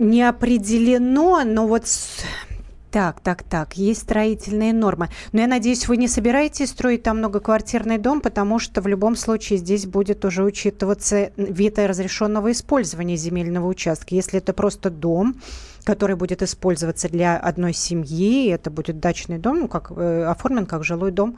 Не 0.00 0.22
определено, 0.22 1.44
но 1.44 1.66
вот 1.66 1.84
так, 2.90 3.20
так, 3.20 3.42
так, 3.42 3.76
есть 3.76 4.00
строительные 4.00 4.72
нормы. 4.72 5.10
Но 5.32 5.42
я 5.42 5.46
надеюсь, 5.46 5.86
вы 5.86 5.98
не 5.98 6.08
собираетесь 6.08 6.70
строить 6.70 7.02
там 7.02 7.18
многоквартирный 7.18 7.98
дом, 7.98 8.22
потому 8.22 8.58
что 8.58 8.80
в 8.80 8.86
любом 8.86 9.14
случае 9.14 9.58
здесь 9.58 9.84
будет 9.84 10.24
уже 10.24 10.42
учитываться 10.42 11.32
вид 11.36 11.78
разрешенного 11.78 12.50
использования 12.52 13.16
земельного 13.16 13.66
участка. 13.66 14.14
Если 14.14 14.38
это 14.38 14.54
просто 14.54 14.88
дом, 14.88 15.36
который 15.84 16.16
будет 16.16 16.40
использоваться 16.40 17.10
для 17.10 17.36
одной 17.36 17.74
семьи, 17.74 18.48
это 18.48 18.70
будет 18.70 19.00
дачный 19.00 19.36
дом, 19.36 19.60
ну, 19.60 19.68
как 19.68 19.92
э, 19.94 20.24
оформлен 20.24 20.64
как 20.64 20.82
жилой 20.82 21.12
дом, 21.12 21.36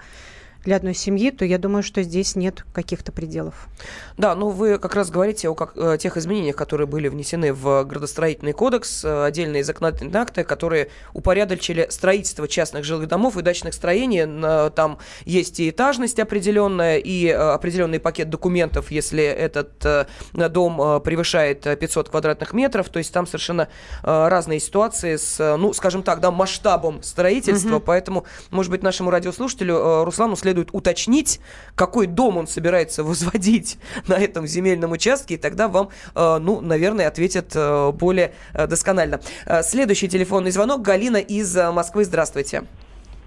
для 0.64 0.76
одной 0.76 0.94
семьи, 0.94 1.30
то 1.30 1.44
я 1.44 1.58
думаю, 1.58 1.82
что 1.82 2.02
здесь 2.02 2.36
нет 2.36 2.64
каких-то 2.72 3.12
пределов. 3.12 3.68
Да, 4.16 4.34
ну 4.34 4.50
вы 4.50 4.78
как 4.78 4.94
раз 4.94 5.10
говорите 5.10 5.48
о 5.48 5.54
как, 5.54 5.76
о 5.76 5.96
тех 5.98 6.16
изменениях, 6.16 6.56
которые 6.56 6.86
были 6.86 7.08
внесены 7.08 7.52
в 7.52 7.84
градостроительный 7.84 8.52
кодекс, 8.52 9.04
э, 9.04 9.24
отдельные 9.24 9.64
законодательные 9.64 10.20
акты, 10.20 10.44
которые 10.44 10.88
упорядочили 11.14 11.86
строительство 11.90 12.46
частных 12.46 12.84
жилых 12.84 13.08
домов 13.08 13.36
и 13.36 13.42
дачных 13.42 13.74
строений. 13.74 14.22
Там 14.70 14.98
есть 15.24 15.60
и 15.60 15.70
этажность 15.70 16.18
определенная, 16.18 16.98
и 16.98 17.26
э, 17.26 17.34
определенный 17.34 17.98
пакет 17.98 18.30
документов, 18.30 18.90
если 18.90 19.24
этот 19.24 19.84
э, 19.84 20.06
дом 20.32 21.00
превышает 21.02 21.62
500 21.62 22.10
квадратных 22.10 22.52
метров. 22.52 22.88
То 22.88 22.98
есть 22.98 23.12
там 23.12 23.26
совершенно 23.26 23.68
разные 24.02 24.60
ситуации 24.60 25.16
с, 25.16 25.56
ну, 25.56 25.72
скажем 25.72 26.02
так, 26.02 26.20
да, 26.20 26.30
масштабом 26.30 27.02
строительства. 27.02 27.76
Угу. 27.76 27.84
Поэтому, 27.86 28.24
может 28.50 28.70
быть, 28.70 28.82
нашему 28.82 29.10
радиослушателю 29.10 30.04
Руслану 30.04 30.36
следует 30.36 30.51
следует 30.52 30.68
уточнить, 30.72 31.40
какой 31.74 32.06
дом 32.06 32.36
он 32.36 32.46
собирается 32.46 33.02
возводить 33.04 33.78
на 34.06 34.14
этом 34.14 34.46
земельном 34.46 34.92
участке, 34.92 35.34
и 35.34 35.38
тогда 35.38 35.68
вам, 35.68 35.88
э, 36.14 36.38
ну, 36.40 36.60
наверное, 36.60 37.08
ответят 37.08 37.52
э, 37.54 37.92
более 37.92 38.32
э, 38.52 38.66
досконально. 38.66 39.20
Следующий 39.62 40.08
телефонный 40.08 40.50
звонок. 40.50 40.82
Галина 40.82 41.16
из 41.16 41.56
Москвы. 41.56 42.04
Здравствуйте. 42.04 42.64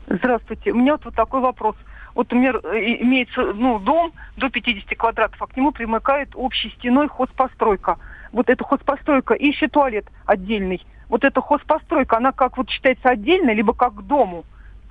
Здравствуйте. 0.07 0.71
У 0.71 0.75
меня 0.75 0.97
вот 1.03 1.15
такой 1.15 1.41
вопрос. 1.41 1.75
Вот, 2.13 2.31
например, 2.31 2.57
имеется 3.01 3.41
ну, 3.41 3.79
дом 3.79 4.13
до 4.37 4.49
50 4.49 4.97
квадратов, 4.97 5.41
а 5.41 5.47
к 5.47 5.57
нему 5.57 5.71
примыкает 5.71 6.29
общей 6.35 6.69
стеной 6.77 7.07
хозпостройка. 7.07 7.97
Вот 8.31 8.49
эта 8.49 8.63
хозпостройка 8.63 9.33
и 9.33 9.47
еще 9.47 9.67
туалет 9.67 10.05
отдельный. 10.25 10.85
Вот 11.09 11.23
эта 11.23 11.41
хозпостройка, 11.41 12.17
она 12.17 12.31
как 12.31 12.57
вот 12.57 12.69
считается 12.69 13.09
отдельно, 13.09 13.51
либо 13.51 13.73
как 13.73 13.95
к 13.95 14.01
дому, 14.01 14.45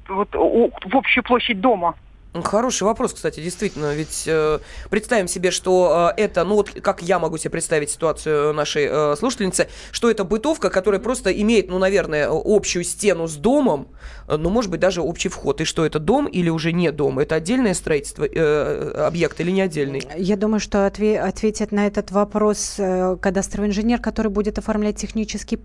вот 0.09 0.35
в 0.35 0.97
общую 0.97 1.25
площадь 1.25 1.61
дома? 1.61 1.95
Хороший 2.43 2.83
вопрос, 2.83 3.13
кстати, 3.13 3.41
действительно. 3.41 3.95
Ведь 3.95 4.25
э, 4.27 4.59
представим 4.91 5.29
себе, 5.29 5.53
что 5.53 6.13
э, 6.17 6.21
это, 6.21 6.45
ну 6.45 6.57
вот 6.57 6.71
как 6.83 7.01
я 7.03 7.21
могу 7.21 7.39
себе 7.39 7.51
представить 7.51 7.91
ситуацию 7.91 8.53
нашей 8.53 8.89
э, 8.91 9.17
слушательницы, 9.17 9.69
что 9.93 10.11
это 10.11 10.25
бытовка, 10.25 10.69
которая 10.69 11.01
просто 11.01 11.31
имеет, 11.31 11.69
ну, 11.69 11.79
наверное, 11.79 12.29
общую 12.29 12.83
стену 12.83 13.29
с 13.29 13.37
домом, 13.37 13.89
э, 14.27 14.37
ну, 14.37 14.51
может 14.51 14.71
быть, 14.71 14.81
даже 14.81 15.01
общий 15.01 15.29
вход. 15.29 15.61
И 15.61 15.65
что 15.65 15.87
это 15.87 16.01
дом 16.01 16.27
или 16.27 16.51
уже 16.51 16.73
не 16.73 16.91
дом? 16.91 17.21
Это 17.21 17.37
отдельное 17.37 17.75
строительство, 17.75 18.25
э, 18.25 19.07
объект 19.07 19.41
или 19.41 19.53
не 19.53 19.61
отдельный? 19.61 20.03
Я 20.17 20.37
думаю, 20.37 20.59
что 20.59 20.87
отве- 20.87 21.21
ответит 21.21 21.71
на 21.71 21.87
этот 21.87 22.11
вопрос 22.11 22.75
э, 22.79 23.17
кадастровый 23.21 23.69
инженер, 23.69 24.01
который 24.01 24.33
будет 24.33 24.59
оформлять 24.59 24.97
технический 24.97 25.61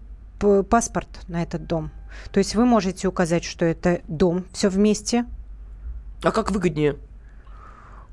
паспорт 0.70 1.10
на 1.28 1.42
этот 1.42 1.66
дом. 1.66 1.90
То 2.32 2.38
есть 2.38 2.56
вы 2.56 2.66
можете 2.66 3.08
указать, 3.08 3.44
что 3.44 3.66
это 3.66 4.02
дом, 4.08 4.46
все 4.54 4.70
вместе, 4.70 5.26
а 6.24 6.32
как 6.32 6.52
выгоднее? 6.52 6.98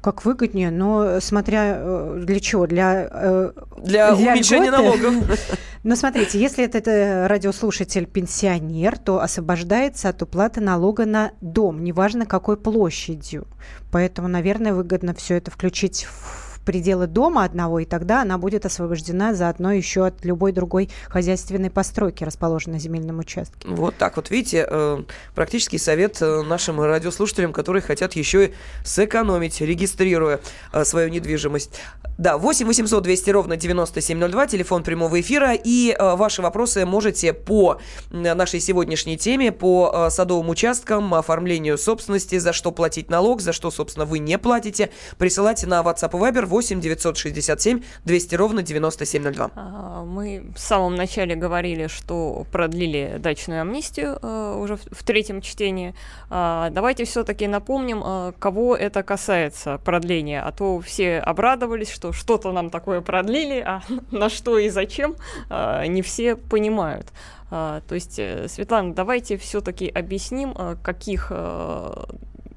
Как 0.01 0.25
выгоднее, 0.25 0.71
но 0.71 1.19
смотря 1.21 1.79
э, 1.79 2.23
для 2.25 2.39
чего? 2.39 2.67
Для, 2.67 3.09
э, 3.11 3.53
для, 3.79 4.15
для 4.15 4.33
уменьшения 4.33 4.71
льготы? 4.71 4.83
налогов. 4.83 5.41
Но 5.83 5.97
смотрите, 5.97 6.41
если 6.41 6.65
этот 6.65 6.87
радиослушатель 6.87 8.07
пенсионер, 8.07 8.99
то 8.99 9.21
освобождается 9.21 10.09
от 10.09 10.23
уплаты 10.23 10.61
налога 10.61 11.07
на 11.07 11.33
дом, 11.41 11.83
неважно 11.83 12.27
какой 12.27 12.57
площадью. 12.57 13.47
Поэтому, 13.93 14.29
наверное, 14.29 14.75
выгодно 14.75 15.15
все 15.15 15.37
это 15.37 15.51
включить 15.51 16.05
в 16.05 16.46
пределы 16.67 17.07
дома 17.07 17.45
одного, 17.45 17.81
и 17.81 17.87
тогда 17.87 18.23
она 18.23 18.37
будет 18.37 18.67
освобождена 18.67 19.35
заодно 19.35 19.73
еще 19.73 20.07
от 20.07 20.25
любой 20.25 20.53
другой 20.53 20.91
хозяйственной 21.09 21.71
постройки, 21.71 22.25
расположенной 22.25 22.77
на 22.77 22.79
земельном 22.79 23.19
участке. 23.21 23.67
Вот 23.67 23.97
так 23.97 24.17
вот, 24.17 24.31
видите, 24.31 24.67
э, 24.69 25.03
практический 25.35 25.79
совет 25.79 26.21
э, 26.21 26.43
нашим 26.43 26.81
радиослушателям, 26.81 27.53
которые 27.53 27.83
хотят 27.83 28.13
еще 28.13 28.47
и 28.47 28.55
сэкономить, 28.85 29.61
регистрируя 29.61 30.41
э, 30.73 30.85
свою 30.85 31.09
недвижимость. 31.09 31.81
Да, 32.19 32.39
8 32.39 32.67
800 32.67 33.03
200 33.03 33.31
ровно 33.31 33.57
9702, 33.57 34.47
телефон 34.47 34.83
прямого 34.83 35.21
эфира, 35.21 35.53
и 35.53 35.95
ваши 35.99 36.41
вопросы 36.41 36.87
можете 36.87 37.35
по 37.35 37.79
нашей 38.11 38.61
сегодняшней 38.61 39.19
теме, 39.19 39.53
по 39.53 40.09
садовым 40.11 40.49
участкам, 40.49 41.13
оформлению 41.13 41.77
собственности, 41.77 42.39
за 42.39 42.55
что 42.55 42.73
платить 42.73 43.11
налог, 43.11 43.43
за 43.43 43.53
что, 43.53 43.71
собственно, 43.71 44.07
вы 44.07 44.19
не 44.19 44.39
платите, 44.39 44.91
присылать 45.19 45.63
на 45.67 45.83
WhatsApp 45.83 46.17
и 46.17 46.21
Viber 46.23 46.49
8 46.57 46.81
967 46.81 47.83
200 48.07 48.35
ровно 48.35 48.63
9702. 48.63 49.51
А, 49.55 50.05
мы 50.05 50.47
в 50.55 50.59
самом 50.59 50.95
начале 50.95 51.37
говорили, 51.37 51.87
что 51.87 52.47
продлили 52.51 53.17
дачную 53.19 53.61
амнистию 53.61 54.19
э, 54.23 54.59
уже 54.59 54.77
в, 54.77 55.05
третьем 55.05 55.43
чтении. 55.43 55.95
А, 56.31 56.71
давайте 56.71 57.05
все-таки 57.05 57.47
напомним, 57.47 58.03
э, 58.03 58.33
кого 58.39 58.75
это 58.75 59.03
касается 59.03 59.79
продления, 59.85 60.41
а 60.41 60.51
то 60.51 60.81
все 60.81 61.19
обрадовались, 61.19 61.91
что 61.91 62.13
что-то 62.13 62.53
нам 62.53 62.71
такое 62.71 63.03
продлили, 63.03 63.61
а 63.61 63.83
на 64.11 64.31
что 64.31 64.57
и 64.57 64.71
зачем 64.71 65.17
э, 65.51 65.87
не 65.89 66.01
все 66.01 66.37
понимают. 66.37 67.09
то 67.51 67.95
есть, 67.95 68.15
Светлана, 68.49 68.95
давайте 68.95 69.37
все-таки 69.37 69.89
объясним, 69.89 70.55
каких 70.83 71.31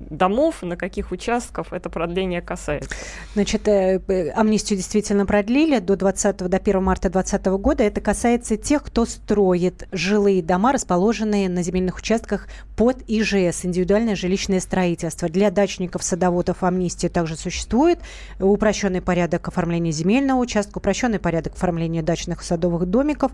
домов, 0.10 0.62
на 0.62 0.76
каких 0.76 1.12
участков 1.12 1.74
это 1.74 1.89
продление 1.89 2.41
касается? 2.41 2.89
Значит, 3.34 3.67
э, 3.67 4.32
амнистию 4.36 4.78
действительно 4.78 5.26
продлили 5.26 5.80
до 5.80 5.95
20 5.95 6.38
до 6.48 6.58
1 6.58 6.82
марта 6.84 7.10
2020 7.10 7.45
года. 7.58 7.84
Это 7.84 8.02
касается 8.02 8.58
тех, 8.58 8.84
кто 8.84 9.06
строит 9.06 9.88
жилые 9.91 10.41
дома, 10.41 10.74
расположенные 10.74 11.50
на 11.50 11.63
земельных 11.63 11.98
участках 11.98 12.48
под 12.76 13.04
ИЖС, 13.08 13.65
индивидуальное 13.65 14.15
жилищное 14.15 14.60
строительство. 14.60 15.30
Для 15.30 15.52
дачников, 15.52 16.04
садоводов 16.04 16.63
амнистия 16.63 17.10
также 17.10 17.36
существует. 17.36 18.00
Упрощенный 18.39 19.02
порядок 19.02 19.48
оформления 19.48 19.91
земельного 19.91 20.39
участка, 20.39 20.78
упрощенный 20.78 21.19
порядок 21.19 21.54
оформления 21.54 22.02
дачных 22.02 22.43
садовых 22.43 22.86
домиков. 22.86 23.32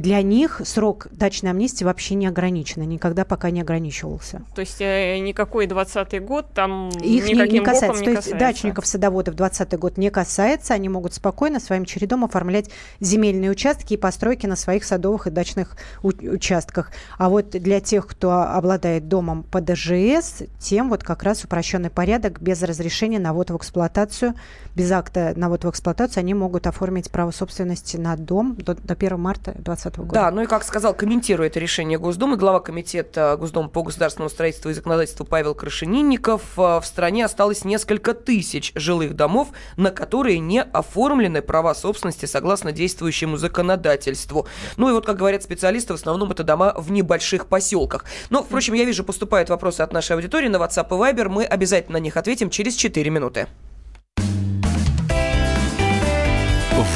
Для 0.00 0.22
них 0.22 0.60
срок 0.64 1.08
дачной 1.10 1.50
амнистии 1.50 1.84
вообще 1.84 2.14
не 2.14 2.26
ограничен, 2.26 2.82
никогда 2.82 3.24
пока 3.24 3.50
не 3.50 3.60
ограничивался. 3.60 4.42
То 4.54 4.60
есть 4.60 4.80
э, 4.80 5.18
никакой 5.18 5.66
20 5.66 6.24
год 6.24 6.46
там 6.54 6.88
Их 6.88 7.26
никаким 7.28 7.54
не, 7.54 7.58
не 7.60 7.64
касается. 7.64 8.00
не 8.00 8.04
То 8.04 8.10
есть 8.10 8.24
касается. 8.24 8.38
дачников, 8.38 8.86
садоводов 8.86 9.34
20 9.34 9.78
год 9.78 9.96
не 9.98 10.10
касается, 10.10 10.74
они 10.74 10.88
могут 10.88 11.14
спокойно 11.14 11.60
своим 11.60 11.84
чередом 11.84 12.24
оформлять 12.24 12.70
земельные 13.00 13.50
участки 13.50 13.94
и 13.94 13.96
постройки 13.96 14.46
на 14.46 14.56
своих 14.56 14.84
садовых 14.84 15.26
и 15.26 15.30
дачных 15.30 15.76
участках. 16.02 16.90
А 17.18 17.28
вот 17.28 17.50
для 17.50 17.80
тех, 17.80 18.06
кто 18.06 18.32
обладает 18.32 19.08
домом 19.08 19.42
по 19.42 19.60
ДЖС, 19.60 20.42
тем 20.58 20.90
вот 20.90 21.02
как 21.02 21.22
раз 21.22 21.44
упрощенный 21.44 21.90
порядок 21.90 22.40
без 22.40 22.62
разрешения 22.62 23.18
на 23.18 23.32
ввод 23.32 23.50
в 23.50 23.56
эксплуатацию, 23.56 24.34
без 24.74 24.90
акта 24.90 25.34
на 25.36 25.48
ввод 25.48 25.64
в 25.64 25.70
эксплуатацию, 25.70 26.20
они 26.20 26.34
могут 26.34 26.66
оформить 26.66 27.10
право 27.10 27.30
собственности 27.30 27.96
на 27.96 28.16
дом 28.16 28.56
до, 28.56 28.74
до 28.74 28.94
1 28.94 29.18
марта 29.18 29.52
2020 29.52 29.83
года. 29.90 30.14
Да, 30.14 30.30
ну 30.30 30.42
и 30.42 30.46
как 30.46 30.64
сказал, 30.64 30.94
комментируя 30.94 31.48
это 31.48 31.58
решение 31.58 31.98
Госдумы, 31.98 32.36
глава 32.36 32.60
комитета 32.60 33.36
Госдумы 33.38 33.68
по 33.68 33.82
государственному 33.82 34.30
строительству 34.30 34.70
и 34.70 34.74
законодательству 34.74 35.24
Павел 35.24 35.54
Крашенинников, 35.54 36.42
э, 36.58 36.80
в 36.80 36.84
стране 36.84 37.24
осталось 37.24 37.64
несколько 37.64 38.14
тысяч 38.14 38.72
жилых 38.74 39.14
домов, 39.14 39.48
на 39.76 39.90
которые 39.90 40.38
не 40.38 40.62
оформлены 40.62 41.42
права 41.42 41.74
собственности 41.74 42.26
согласно 42.26 42.72
действующему 42.72 43.36
законодательству. 43.36 44.46
Ну 44.76 44.88
и 44.90 44.92
вот, 44.92 45.06
как 45.06 45.16
говорят 45.16 45.42
специалисты, 45.42 45.92
в 45.92 45.96
основном 45.96 46.30
это 46.30 46.44
дома 46.44 46.74
в 46.76 46.90
небольших 46.90 47.46
поселках. 47.46 48.04
Но, 48.30 48.42
впрочем, 48.42 48.74
я 48.74 48.84
вижу, 48.84 49.04
поступают 49.04 49.48
вопросы 49.48 49.80
от 49.80 49.92
нашей 49.92 50.12
аудитории 50.16 50.48
на 50.48 50.56
WhatsApp 50.56 50.86
и 50.88 51.14
Viber. 51.14 51.28
Мы 51.28 51.44
обязательно 51.44 51.94
на 51.94 52.02
них 52.02 52.16
ответим 52.16 52.50
через 52.50 52.74
4 52.74 53.08
минуты. 53.10 53.46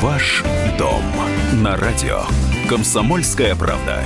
Ваш 0.03 0.45
дом 0.77 1.03
на 1.63 1.77
радио. 1.77 2.23
Комсомольская 2.69 3.57
правда. 3.57 4.05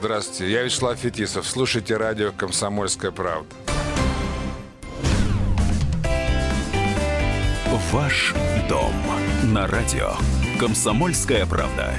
Здравствуйте, 0.00 0.52
я 0.52 0.64
Вячеслав 0.64 0.98
Фетисов. 0.98 1.46
Слушайте 1.46 1.96
радио 1.96 2.32
«Комсомольская 2.32 3.12
правда». 3.12 3.46
Ваш 7.92 8.34
дом 8.68 8.92
на 9.52 9.68
радио. 9.68 10.14
Комсомольская 10.58 11.46
правда. 11.46 11.94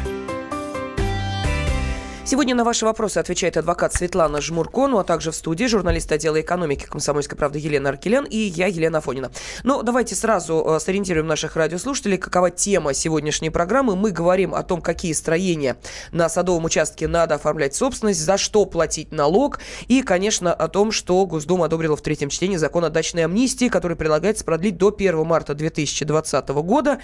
Сегодня 2.24 2.54
на 2.54 2.64
ваши 2.64 2.86
вопросы 2.86 3.18
отвечает 3.18 3.58
адвокат 3.58 3.94
Светлана 3.94 4.42
Жмурко, 4.42 4.88
ну 4.88 5.00
а 5.00 5.04
также 5.04 5.32
в 5.32 5.36
студии 5.36 5.66
журналист 5.66 6.12
отдела 6.12 6.40
экономики 6.40 6.86
«Комсомольской 6.86 7.36
правды» 7.36 7.58
Елена 7.58 7.90
Аркелян 7.90 8.26
и 8.26 8.38
я, 8.38 8.68
Елена 8.68 9.00
Афонина. 9.00 9.32
Ну, 9.64 9.82
давайте 9.82 10.16
сразу 10.16 10.64
э, 10.66 10.80
сориентируем 10.80 11.26
наших 11.26 11.56
радиослушателей, 11.56 12.18
какова 12.18 12.52
тема 12.52 12.94
сегодняшней 12.94 13.50
программы. 13.50 13.96
Мы 13.96 14.12
говорим 14.12 14.54
о 14.54 14.62
том, 14.62 14.82
какие 14.82 15.14
строения 15.14 15.78
на 16.12 16.30
садовом 16.30 16.66
участке 16.66 17.08
надо 17.08 17.36
оформлять 17.36 17.74
собственность, 17.74 18.22
за 18.22 18.38
что 18.38 18.66
платить 18.66 19.12
налог, 19.12 19.60
и, 19.88 20.04
конечно, 20.04 20.54
о 20.54 20.68
том, 20.68 20.92
что 20.92 21.26
Госдума 21.26 21.66
одобрила 21.66 21.98
в 21.98 22.02
третьем 22.02 22.30
чтении 22.30 22.58
закон 22.58 22.86
о 22.86 22.90
дачной 22.90 23.26
амнистии, 23.26 23.68
который 23.68 23.98
предлагается 23.98 24.46
продлить 24.46 24.78
до 24.78 24.94
1 24.96 25.26
марта 25.26 25.56
2020 25.56 26.50
года. 26.50 27.00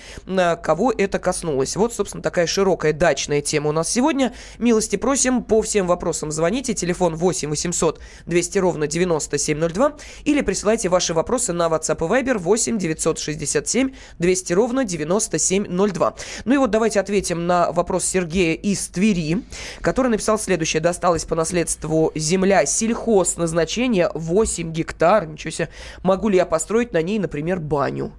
Кого 0.62 0.94
это 0.96 1.18
коснулось? 1.18 1.76
Вот, 1.76 1.94
собственно, 1.94 2.22
такая 2.22 2.46
широкая 2.46 2.94
дачная 2.94 3.42
тема 3.42 3.70
у 3.70 3.74
нас 3.74 3.90
сегодня. 3.90 4.34
Милости 4.60 4.96
просим 5.08 5.42
по 5.42 5.62
всем 5.62 5.88
вопросам 5.88 6.32
звоните. 6.34 6.74
Телефон 6.74 7.16
8 7.16 7.50
800 7.50 8.02
200 8.26 8.60
ровно 8.60 8.88
9702 8.88 9.94
или 10.26 10.42
присылайте 10.42 10.90
ваши 10.90 11.14
вопросы 11.14 11.54
на 11.54 11.68
WhatsApp 11.68 11.96
и 11.96 12.26
Viber 12.26 12.38
8 12.38 12.78
967 12.78 13.94
200 14.20 14.52
ровно 14.52 14.84
9702. 14.84 16.16
Ну 16.44 16.54
и 16.54 16.58
вот 16.58 16.72
давайте 16.72 17.00
ответим 17.00 17.48
на 17.48 17.72
вопрос 17.72 18.04
Сергея 18.04 18.54
из 18.56 18.86
Твери, 18.90 19.44
который 19.80 20.10
написал 20.10 20.38
следующее. 20.38 20.82
Досталась 20.82 21.24
по 21.24 21.36
наследству 21.36 22.12
земля 22.14 22.66
сельхозназначения 22.66 24.12
8 24.14 24.74
гектар. 24.74 25.26
Ничего 25.26 25.52
себе. 25.52 25.70
Могу 26.04 26.28
ли 26.28 26.36
я 26.36 26.46
построить 26.46 26.92
на 26.92 27.02
ней, 27.02 27.18
например, 27.18 27.62
баню? 27.62 28.12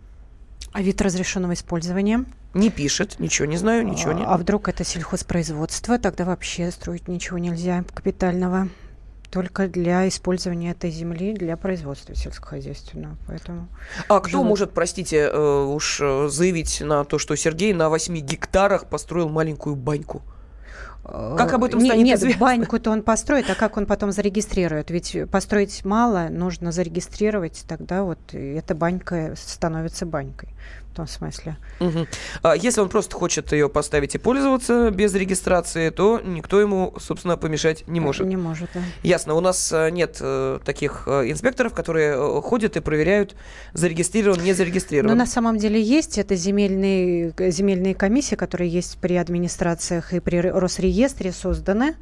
А 0.72 0.82
вид 0.82 1.00
разрешенного 1.00 1.54
использования? 1.54 2.24
Не 2.54 2.70
пишет, 2.70 3.18
ничего 3.18 3.46
не 3.46 3.56
знаю, 3.56 3.86
ничего 3.86 4.12
нет. 4.12 4.26
А 4.26 4.36
вдруг 4.36 4.68
это 4.68 4.84
сельхозпроизводство? 4.84 5.98
Тогда 5.98 6.24
вообще 6.24 6.70
строить 6.70 7.08
ничего 7.08 7.38
нельзя 7.38 7.84
капитального. 7.94 8.68
Только 9.30 9.68
для 9.68 10.08
использования 10.08 10.70
этой 10.70 10.90
земли 10.90 11.34
для 11.34 11.58
производства 11.58 12.14
сельскохозяйственного. 12.14 13.18
Поэтому 13.26 13.68
А 14.08 14.20
кто 14.20 14.30
живут. 14.30 14.46
может, 14.46 14.72
простите, 14.72 15.28
э, 15.30 15.64
уж 15.64 16.00
э, 16.00 16.28
заявить 16.30 16.80
на 16.80 17.04
то, 17.04 17.18
что 17.18 17.36
Сергей 17.36 17.74
на 17.74 17.90
8 17.90 18.16
гектарах 18.20 18.86
построил 18.86 19.28
маленькую 19.28 19.76
баньку? 19.76 20.22
Как 21.08 21.54
об 21.54 21.64
этом 21.64 21.80
Не- 21.80 21.88
станет 21.88 22.04
Нет, 22.04 22.18
известно? 22.18 22.40
баньку-то 22.40 22.90
он 22.90 23.02
построит, 23.02 23.48
а 23.48 23.54
как 23.54 23.76
он 23.78 23.86
потом 23.86 24.12
зарегистрирует? 24.12 24.90
Ведь 24.90 25.16
построить 25.30 25.84
мало, 25.84 26.28
нужно 26.30 26.70
зарегистрировать, 26.70 27.64
тогда 27.66 28.02
вот 28.02 28.18
эта 28.32 28.74
банька 28.74 29.32
становится 29.36 30.04
банькой. 30.04 30.50
В 30.92 30.96
том 30.98 31.06
смысле. 31.06 31.56
Мгм. 31.80 32.08
А 32.42 32.56
если 32.56 32.80
он 32.80 32.88
просто 32.88 33.14
хочет 33.14 33.52
ее 33.52 33.68
поставить 33.68 34.14
и 34.14 34.18
пользоваться 34.18 34.90
без 34.90 35.14
регистрации, 35.14 35.90
то 35.90 36.20
никто 36.24 36.60
ему, 36.60 36.94
собственно, 36.98 37.36
помешать 37.36 37.86
не 37.86 38.00
может. 38.00 38.26
Не 38.26 38.36
может, 38.36 38.70
да. 38.74 38.80
Ясно. 39.02 39.34
У 39.34 39.40
нас 39.40 39.70
э, 39.72 39.90
нет 39.90 40.18
э, 40.20 40.58
таких 40.64 41.04
э, 41.06 41.30
инспекторов, 41.30 41.72
которые 41.72 42.40
ходят 42.42 42.76
и 42.76 42.80
проверяют, 42.80 43.36
зарегистрирован, 43.74 44.42
не 44.42 44.50
Но 44.50 44.56
зарегистрирован. 44.56 45.16
на 45.16 45.26
самом 45.26 45.58
деле 45.58 45.80
есть 45.80 46.18
это 46.18 46.34
земельные, 46.34 47.32
земельные 47.38 47.94
комиссии, 47.94 48.34
которые 48.34 48.68
есть 48.68 48.98
при 48.98 49.14
администрациях 49.14 50.12
и 50.12 50.20
при 50.20 50.38
Росреестре 50.40 51.32
созданы, 51.32 51.94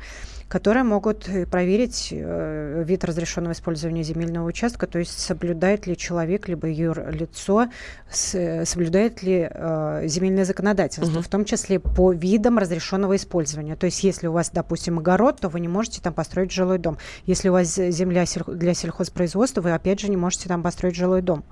которые 0.49 0.85
могут 0.85 1.29
э, 1.29 1.45
проверить 1.45 2.09
э, 2.13 2.85
вид 2.87 3.05
разрешенного 3.05 3.53
использования 3.53 4.05
земельного 4.05 4.47
участка, 4.47 4.87
то 4.87 4.99
есть 4.99 5.19
соблюдает 5.19 5.87
ли 5.89 5.97
человек 5.97 6.47
либо 6.49 6.69
юрлицо, 6.69 7.67
с- 8.11 8.65
соблюдает 8.65 9.23
ли 9.25 9.49
э, 9.51 10.03
земельное 10.07 10.45
законодательство, 10.45 11.11
Мгм. 11.11 11.23
в 11.23 11.29
том 11.29 11.45
числе 11.45 11.81
по 11.81 12.13
видам 12.13 12.59
разрешенного 12.59 13.17
использования. 13.17 13.75
То 13.77 13.87
есть 13.87 14.05
если 14.05 14.29
у 14.29 14.33
вас, 14.33 14.51
допустим, 14.51 14.99
огород, 15.01 15.41
то 15.41 15.49
вы 15.49 15.59
не 15.61 15.69
можете 15.69 16.01
там 16.01 16.15
построить 16.15 16.53
жилой 16.53 16.79
дом. 16.79 16.97
Если 17.25 17.49
у 17.49 17.53
вас 17.53 17.75
земля 17.75 18.23
сельх- 18.25 18.55
для 18.57 18.73
сельхозпроизводства, 18.75 19.61
вы 19.63 19.73
опять 19.73 20.01
же 20.01 20.09
не 20.09 20.17
можете 20.17 20.49
там 20.49 20.63
построить 20.63 20.95
жилой 20.95 21.23
дом. 21.23 21.45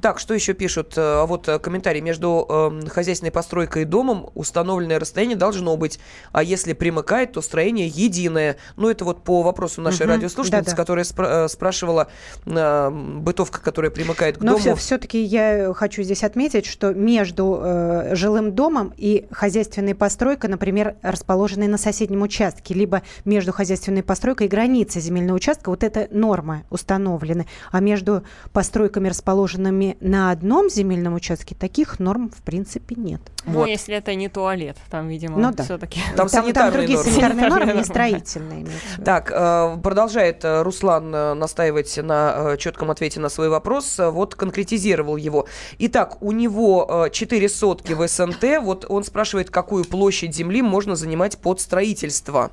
Так, 0.00 0.18
что 0.18 0.34
еще 0.34 0.52
пишут? 0.54 0.94
Э, 0.96 1.22
А 1.22 1.26
вот 1.26 1.48
э, 1.48 1.58
комментарий. 1.58 2.00
Между 2.00 2.46
эм, 2.48 2.86
хозяйственной 2.88 3.30
постройкой 3.30 3.82
и 3.82 3.84
домом 3.84 4.30
установленное 4.34 4.98
расстояние 4.98 5.36
должно 5.36 5.76
быть. 5.76 5.98
А 6.32 6.42
если 6.42 6.72
примыкает, 6.72 7.32
то 7.32 7.40
строение 7.42 7.86
единое. 7.86 8.56
Ну, 8.76 8.88
это 8.90 9.04
вот 9.04 9.22
по 9.22 9.42
вопросу 9.42 9.80
нашей 9.80 10.02
Мгм. 10.06 10.14
радиослушательницы, 10.16 10.70
Да-да. 10.70 10.76
которая 10.76 11.04
спра- 11.04 11.44
э, 11.44 11.48
спрашивала 11.48 12.08
э, 12.46 12.90
бытовка, 12.90 13.60
которая 13.60 13.90
примыкает 13.90 14.38
к 14.38 14.42
Но 14.42 14.58
дому. 14.58 14.74
все-таки 14.76 15.22
я 15.22 15.72
хочу 15.74 16.02
здесь 16.02 16.24
отметить, 16.24 16.66
что 16.66 16.92
между 16.94 17.60
э, 17.62 18.14
жилым 18.14 18.52
домом 18.52 18.92
и 18.96 19.26
хозяйственной 19.30 19.94
постройкой, 19.94 20.50
например, 20.50 20.96
расположенной 21.02 21.68
на 21.68 21.78
соседнем 21.78 22.22
участке, 22.22 22.74
либо 22.74 23.02
между 23.24 23.52
хозяйственной 23.52 24.02
постройкой 24.02 24.46
и 24.46 24.50
границей 24.50 25.00
земельного 25.00 25.36
участка, 25.36 25.68
вот 25.70 25.84
эта 25.84 26.08
норма 26.10 26.62
установлены. 26.70 27.46
А 27.70 27.80
между 27.80 28.22
постройками, 28.52 29.08
расположенными 29.08 29.51
на 29.58 30.30
одном 30.30 30.70
земельном 30.70 31.14
участке, 31.14 31.54
таких 31.54 31.98
норм 31.98 32.30
в 32.30 32.42
принципе 32.42 32.94
нет. 32.96 33.20
Ну, 33.44 33.52
Вот. 33.60 33.68
если 33.68 33.94
это 33.96 34.14
не 34.14 34.28
туалет, 34.28 34.76
там, 34.90 35.08
видимо, 35.08 35.38
Ну 35.38 35.52
да. 35.52 35.64
все-таки. 35.64 36.00
Там 36.16 36.16
Там, 36.16 36.28
там 36.28 36.42
санитарные 36.44 36.72
другие 36.72 36.96
нормы. 36.98 37.10
санитарные 37.12 37.48
нормы, 37.48 37.72
не 37.72 37.84
строительные. 37.84 38.66
Так, 39.04 39.30
э, 39.34 39.78
продолжает 39.82 40.44
э, 40.44 40.62
Руслан 40.62 41.14
э, 41.14 41.34
настаивать 41.34 41.96
на 42.02 42.56
четком 42.58 42.90
ответе 42.90 43.20
на 43.20 43.28
свой 43.28 43.48
вопрос. 43.48 43.98
Вот 43.98 44.34
конкретизировал 44.34 45.16
его. 45.16 45.46
Итак, 45.78 46.22
у 46.22 46.32
него 46.32 47.06
э, 47.06 47.10
4 47.10 47.48
сотки 47.48 47.92
в 47.94 48.06
СНТ. 48.06 48.44
Вот 48.62 48.86
он 48.88 49.04
спрашивает, 49.04 49.50
какую 49.50 49.84
площадь 49.84 50.34
земли 50.34 50.62
можно 50.62 50.94
занимать 50.96 51.38
под 51.38 51.60
строительство. 51.60 52.50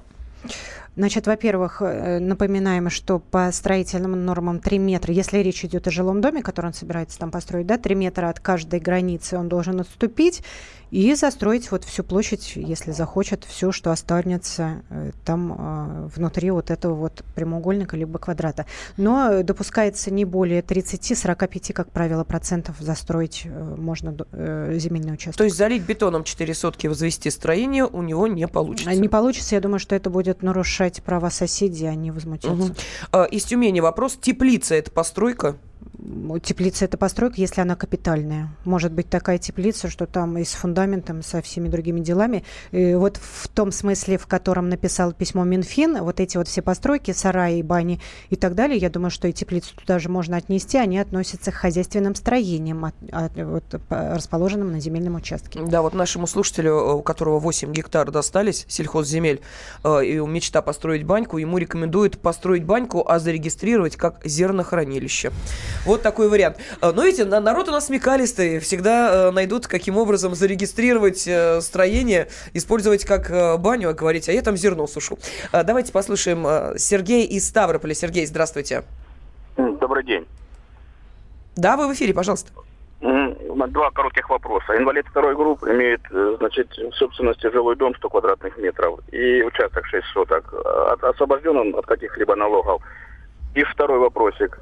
Значит, 1.00 1.28
во-первых, 1.28 1.82
э, 1.82 2.20
напоминаем, 2.20 2.90
что 2.90 3.20
по 3.20 3.50
строительным 3.54 4.26
нормам 4.26 4.60
3 4.60 4.80
метра, 4.80 5.14
если 5.14 5.38
речь 5.38 5.64
идет 5.64 5.88
о 5.88 5.92
жилом 5.92 6.20
доме, 6.20 6.42
который 6.42 6.66
он 6.66 6.74
собирается 6.74 7.18
там 7.18 7.32
построить, 7.32 7.68
да, 7.68 7.78
3 7.78 7.96
метра 7.96 8.28
от 8.28 8.42
каждой 8.42 8.82
границы 8.82 9.38
он 9.38 9.48
должен 9.48 9.80
отступить 9.80 10.44
и 10.92 11.14
застроить 11.16 11.72
вот 11.72 11.84
всю 11.84 12.04
площадь, 12.04 12.54
если 12.56 12.92
захочет, 12.92 13.44
все, 13.46 13.72
что 13.72 13.92
останется 13.92 14.82
э, 14.90 15.12
там 15.26 15.54
э, 15.58 16.10
внутри 16.16 16.52
вот 16.52 16.72
этого 16.72 16.96
вот 16.96 17.24
прямоугольника 17.36 17.96
либо 17.96 18.20
квадрата. 18.20 18.66
Но 18.98 19.44
допускается 19.44 20.12
не 20.12 20.26
более 20.26 20.62
30-45, 20.62 21.74
как 21.74 21.92
правило, 21.92 22.24
процентов 22.24 22.76
застроить 22.80 23.44
э, 23.46 23.76
можно 23.78 24.16
э, 24.32 24.78
земельный 24.80 25.14
участок. 25.14 25.38
То 25.38 25.44
есть 25.44 25.58
залить 25.58 25.84
бетоном 25.84 26.24
4 26.24 26.54
сотки, 26.54 26.88
возвести 26.88 27.30
строение 27.30 27.86
у 27.86 28.02
него 28.02 28.28
не 28.28 28.48
получится. 28.48 28.90
А 28.90 28.96
Не 28.96 29.10
получится, 29.10 29.56
я 29.56 29.62
думаю, 29.62 29.80
что 29.80 29.96
это 29.96 30.10
будет 30.10 30.42
нарушать 30.42 31.04
права 31.04 31.30
соседей, 31.30 31.88
они 31.88 32.12
возмутятся. 32.12 32.56
Мгм. 32.56 32.76
А, 33.12 33.24
Из 33.26 33.44
Тюмени 33.44 33.80
вопрос. 33.80 34.18
Теплица– 34.20 34.76
это 34.76 34.92
постройка? 34.92 35.56
Теплица 36.42 36.86
это 36.86 36.98
постройка, 36.98 37.36
если 37.38 37.62
она 37.62 37.76
капитальная. 37.76 38.50
Может 38.66 38.92
быть 38.92 39.10
такая 39.10 39.38
теплица, 39.38 39.90
что 39.90 40.06
там 40.06 40.38
и 40.38 40.44
с 40.44 40.54
фундаментом, 40.54 41.22
со 41.22 41.42
всеми 41.42 41.68
другими 41.68 42.00
делами. 42.00 42.44
И 42.72 42.96
вот 42.96 43.18
в 43.18 43.48
том 43.48 43.72
смысле, 43.72 44.18
в 44.18 44.28
котором 44.28 44.70
написал 44.70 45.14
письмо 45.14 45.44
Минфин, 45.44 46.02
вот 46.04 46.20
эти 46.20 46.38
вот 46.38 46.48
все 46.48 46.62
постройки, 46.62 47.12
сараи, 47.12 47.62
бани 47.62 48.00
и 48.30 48.36
так 48.36 48.56
далее, 48.56 48.78
я 48.78 48.90
думаю, 48.90 49.12
что 49.12 49.28
и 49.28 49.34
теплицу 49.34 49.76
туда 49.76 50.00
же 50.00 50.10
можно 50.10 50.38
отнести, 50.38 50.78
они 50.78 50.98
относятся 50.98 51.52
к 51.52 51.56
хозяйственным 51.56 52.16
строениям, 52.16 52.86
от, 52.86 52.96
от, 53.12 53.32
вот, 53.36 53.64
расположенным 53.90 54.72
на 54.72 54.80
земельном 54.80 55.16
участке. 55.16 55.60
Да, 55.62 55.82
вот 55.82 55.94
нашему 55.94 56.28
слушателю, 56.28 56.98
у 56.98 57.02
которого 57.02 57.40
8 57.40 57.72
гектар 57.72 58.10
достались 58.12 58.66
сельхозземель, 58.68 59.42
э, 59.84 60.06
и 60.06 60.20
мечта 60.20 60.62
построить 60.62 61.04
баньку, 61.04 61.38
ему 61.38 61.58
рекомендуют 61.58 62.20
построить 62.20 62.64
баньку, 62.64 63.06
а 63.08 63.20
зарегистрировать 63.20 63.96
как 63.96 64.26
зернохранилище. 64.26 65.32
Вот 65.86 65.99
такой 66.02 66.30
вариант. 66.30 66.58
Э, 66.82 66.92
но 66.92 67.04
видите, 67.04 67.26
народ 67.26 67.68
у 67.70 67.72
нас 67.72 67.88
смекалистый, 67.88 68.60
всегда 68.60 69.30
э, 69.30 69.32
найдут, 69.32 69.68
каким 69.68 69.98
образом 69.98 70.36
зарегистрировать 70.36 71.28
э, 71.28 71.62
строение, 71.62 72.28
использовать 72.54 73.06
как 73.06 73.60
баню, 73.60 73.90
а 73.90 73.94
говорить, 73.94 74.30
а 74.30 74.32
я 74.32 74.42
там 74.42 74.58
зерно 74.58 74.88
сушу. 74.88 75.18
Давайте 75.52 75.92
послушаем 75.92 76.78
Сергея 76.78 77.28
из 77.28 77.48
Ставрополя. 77.48 77.94
Сергей, 77.94 78.26
здравствуйте. 78.26 78.84
Добрый 79.58 80.04
день. 80.04 80.26
Да, 81.56 81.78
вы 81.78 81.88
в 81.88 81.94
эфире, 81.94 82.14
пожалуйста. 82.14 82.52
Два 83.02 83.92
коротких 83.92 84.30
вопроса. 84.30 84.78
Инвалид 84.78 85.06
второй 85.08 85.36
группы 85.36 85.72
имеет, 85.72 86.02
значит, 86.40 86.70
в 86.78 86.94
собственности 86.94 87.52
жилой 87.52 87.76
дом 87.76 87.96
100 87.96 88.10
квадратных 88.10 88.58
метров 88.58 89.00
и 89.12 89.44
участок 89.44 89.86
6 89.86 90.06
соток. 90.14 90.54
Освобожден 91.02 91.58
он 91.58 91.76
от 91.76 91.86
каких-либо 91.86 92.36
налогов. 92.36 92.82
И 93.56 93.64
второй 93.64 94.00
вопросик. 94.00 94.60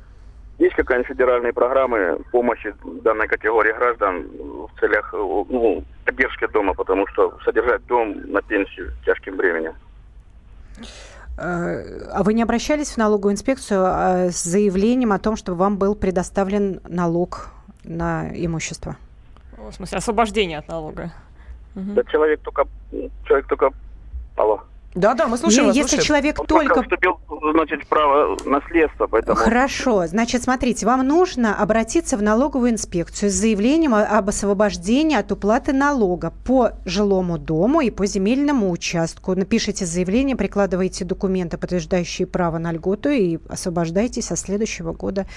Есть 0.60 0.76
какая-нибудь 0.76 1.10
федеральные 1.10 1.54
программы 1.54 2.20
помощи 2.32 2.74
данной 3.04 3.28
категории 3.28 3.74
граждан 3.74 4.28
в 4.28 4.80
целях 4.80 5.14
ну, 5.14 5.84
поддержки 6.04 6.48
дома, 6.48 6.74
потому 6.74 7.06
что 7.08 7.38
содержать 7.46 7.86
дом 7.86 8.32
на 8.32 8.42
пенсию 8.42 8.92
тяжким 9.06 9.38
бременем? 9.38 9.74
Э, 11.38 12.10
а 12.12 12.24
вы 12.24 12.34
не 12.34 12.42
обращались 12.42 12.92
в 12.92 12.98
налоговую 12.98 13.34
инспекцию 13.34 13.84
а, 13.86 14.30
с 14.32 14.44
заявлением 14.44 15.12
о 15.12 15.20
том, 15.20 15.36
чтобы 15.36 15.60
вам 15.60 15.78
был 15.78 15.94
предоставлен 15.94 16.82
налог 16.88 17.50
на 17.84 18.30
имущество? 18.34 18.96
В 19.56 19.72
смысле, 19.72 20.00
освобождение 20.00 20.58
от 20.58 20.68
налога? 20.68 21.12
Да 21.76 22.04
человек 22.06 22.42
только, 22.42 22.66
человек 23.26 23.48
только, 23.48 23.72
алло. 24.36 24.64
Да, 24.96 25.14
да, 25.14 25.28
мы 25.28 25.38
слушаем. 25.38 25.64
Не, 25.64 25.68
вас, 25.68 25.76
если 25.76 25.98
слушаем. 25.98 26.08
человек 26.08 26.40
Он 26.40 26.48
только 26.48 26.82
вступил, 26.82 27.20
значит, 27.52 27.86
право 27.88 28.38
наследства, 28.46 29.08
поэтому. 29.08 29.36
Хорошо, 29.36 30.08
значит, 30.08 30.44
смотрите, 30.44 30.86
вам 30.86 31.06
нужно 31.08 31.56
обратиться 31.56 32.18
в 32.18 32.22
налоговую 32.24 32.72
инспекцию 32.72 33.30
с 33.30 33.34
заявлением 33.34 33.94
об 33.94 34.30
освобождении 34.30 35.16
от 35.16 35.32
уплаты 35.32 35.74
налога 35.74 36.34
по 36.46 36.72
жилому 36.86 37.38
дому 37.38 37.82
и 37.82 37.92
по 37.92 38.06
земельному 38.06 38.72
участку. 38.72 39.36
Напишите 39.36 39.86
заявление, 39.86 40.36
прикладывайте 40.36 41.06
документы, 41.06 41.58
подтверждающие 41.58 42.26
право 42.26 42.58
на 42.58 42.72
льготу 42.72 43.10
и 43.10 43.38
освобождайтесь 43.50 44.26
со 44.26 44.36
следующего 44.36 44.94
года 44.94 45.28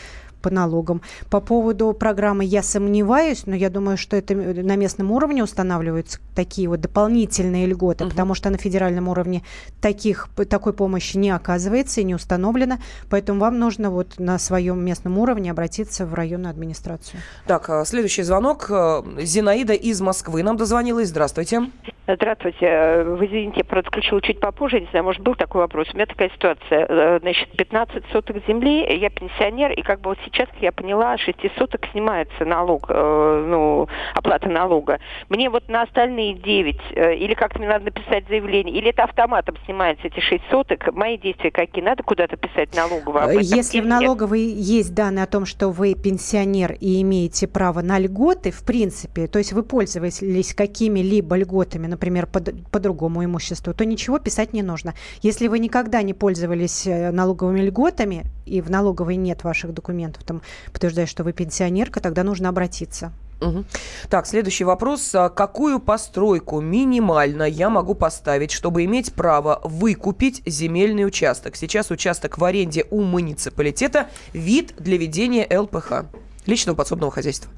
по 0.41 0.51
налогам. 0.51 1.03
По 1.31 1.41
поводу 1.41 1.93
программы 1.93 2.45
я 2.45 2.63
сомневаюсь, 2.63 3.47
но 3.47 3.55
я 3.55 3.71
думаю, 3.71 3.97
что 3.97 4.17
это 4.17 4.35
на 4.35 4.77
местном 4.77 5.11
уровне 5.13 5.43
устанавливаются 5.43 6.19
такие 6.35 6.69
вот 6.69 6.81
дополнительные 6.81 7.67
льготы, 7.67 8.05
угу. 8.05 8.11
потому 8.11 8.35
что 8.35 8.51
на 8.51 8.59
федеральном 8.59 9.09
уровне 9.09 9.43
таких, 9.81 10.29
такой 10.49 10.73
помощи 10.73 11.17
не 11.17 11.31
оказывается 11.31 12.01
и 12.01 12.05
не 12.05 12.15
установлено. 12.15 12.79
Поэтому 13.09 13.41
вам 13.41 13.59
нужно 13.59 13.91
вот 13.91 14.19
на 14.19 14.39
своем 14.39 14.85
местном 14.85 15.19
уровне 15.19 15.51
обратиться 15.51 16.07
в 16.07 16.15
районную 16.15 16.51
администрацию. 16.51 17.21
Так, 17.47 17.69
а, 17.71 17.85
следующий 17.85 18.23
звонок. 18.23 18.67
Э, 18.71 19.03
Зинаида 19.19 19.75
из 19.75 20.01
Москвы 20.01 20.43
нам 20.43 20.57
дозвонилась. 20.57 21.09
Здравствуйте. 21.09 21.71
Здравствуйте. 22.15 23.05
Вы 23.05 23.27
извините, 23.27 23.65
подключила 23.65 24.21
чуть 24.21 24.41
попозже, 24.41 24.81
не 24.81 24.87
знаю, 24.91 25.05
может, 25.05 25.23
был 25.23 25.35
такой 25.35 25.63
вопрос. 25.63 25.89
У 25.93 25.97
меня 25.97 26.07
такая 26.07 26.31
ситуация. 26.31 26.87
Э, 26.89 27.19
значит, 27.21 27.51
15 27.57 28.05
соток 28.13 28.37
земли, 28.47 28.87
я 28.99 29.11
пенсионер, 29.11 29.73
и 29.73 29.83
как 29.83 30.01
бы 30.01 30.11
вот 30.11 30.19
сейчас, 30.25 30.49
как 30.49 30.61
я 30.61 30.73
поняла, 30.73 31.17
6 31.19 31.37
соток 31.57 31.87
снимается 31.93 32.45
налог, 32.45 32.87
э, 32.89 33.45
ну, 33.49 33.89
оплата 34.15 34.49
налога. 34.49 34.99
Мне 35.29 35.51
вот 35.51 35.69
на 35.69 35.83
остальные 35.83 36.35
9, 36.35 36.77
э, 36.95 37.15
или 37.17 37.35
как-то 37.35 37.59
мне 37.59 37.69
надо 37.69 37.87
написать 37.87 38.27
заявление, 38.29 38.75
или 38.77 38.91
это 38.91 39.05
автоматом 39.05 39.57
снимается 39.65 40.07
эти 40.07 40.21
6 40.21 40.43
соток, 40.51 40.93
мои 40.93 41.17
действия 41.17 41.51
какие? 41.51 41.85
Надо 41.85 42.03
куда-то 42.03 42.37
писать 42.37 42.75
налоговую? 42.75 43.41
Если 43.41 43.81
в 43.81 43.87
налоговой 43.87 44.41
есть 44.41 44.95
данные 44.95 45.25
о 45.25 45.27
том, 45.27 45.47
что 45.47 45.69
вы 45.69 45.95
пенсионер 45.95 46.73
и 46.81 47.01
имеете 47.03 47.47
право 47.47 47.81
на 47.81 47.99
льготы, 47.99 48.51
в 48.51 48.65
принципе, 48.65 49.27
то 49.27 49.39
есть 49.39 49.53
вы 49.53 49.63
пользовались 49.63 50.55
какими-либо 50.55 51.37
льготами, 51.37 51.87
например, 51.87 52.00
по, 52.01 52.41
по 52.41 52.81
другому 52.81 53.25
имуществу, 53.25 53.75
то 53.75 53.85
ничего 53.85 54.19
писать 54.19 54.53
не 54.53 54.63
нужно. 54.63 54.95
Если 55.23 55.49
вы 55.49 55.59
никогда 55.59 56.03
не 56.03 56.15
пользовались 56.15 56.87
э, 56.87 57.11
налоговыми 57.11 57.61
льготами, 57.61 58.25
и 58.47 58.61
в 58.61 58.71
налоговой 58.71 59.17
нет 59.17 59.45
ваших 59.45 59.73
документов, 59.75 60.25
там, 60.25 60.43
подтверждая, 60.73 61.07
что 61.07 61.23
вы 61.23 61.33
пенсионерка, 61.33 62.01
тогда 62.01 62.25
нужно 62.25 62.49
обратиться. 62.49 63.13
Угу. 63.41 63.65
Так, 64.11 64.27
следующий 64.27 64.65
вопрос. 64.65 65.15
А 65.15 65.29
какую 65.29 65.81
постройку 65.81 66.61
минимально 66.61 67.45
я 67.45 67.71
могу 67.71 67.95
поставить, 67.95 68.51
чтобы 68.51 68.85
иметь 68.85 69.13
право 69.15 69.61
выкупить 69.65 70.43
земельный 70.47 71.07
участок? 71.07 71.57
Сейчас 71.57 71.91
участок 71.91 72.39
в 72.39 72.45
аренде 72.45 72.87
у 72.91 73.01
муниципалитета, 73.01 74.09
вид 74.33 74.75
для 74.79 74.99
ведения 74.99 75.47
ЛПХ, 75.59 76.05
личного 76.47 76.77
подсобного 76.77 77.13
хозяйства 77.13 77.51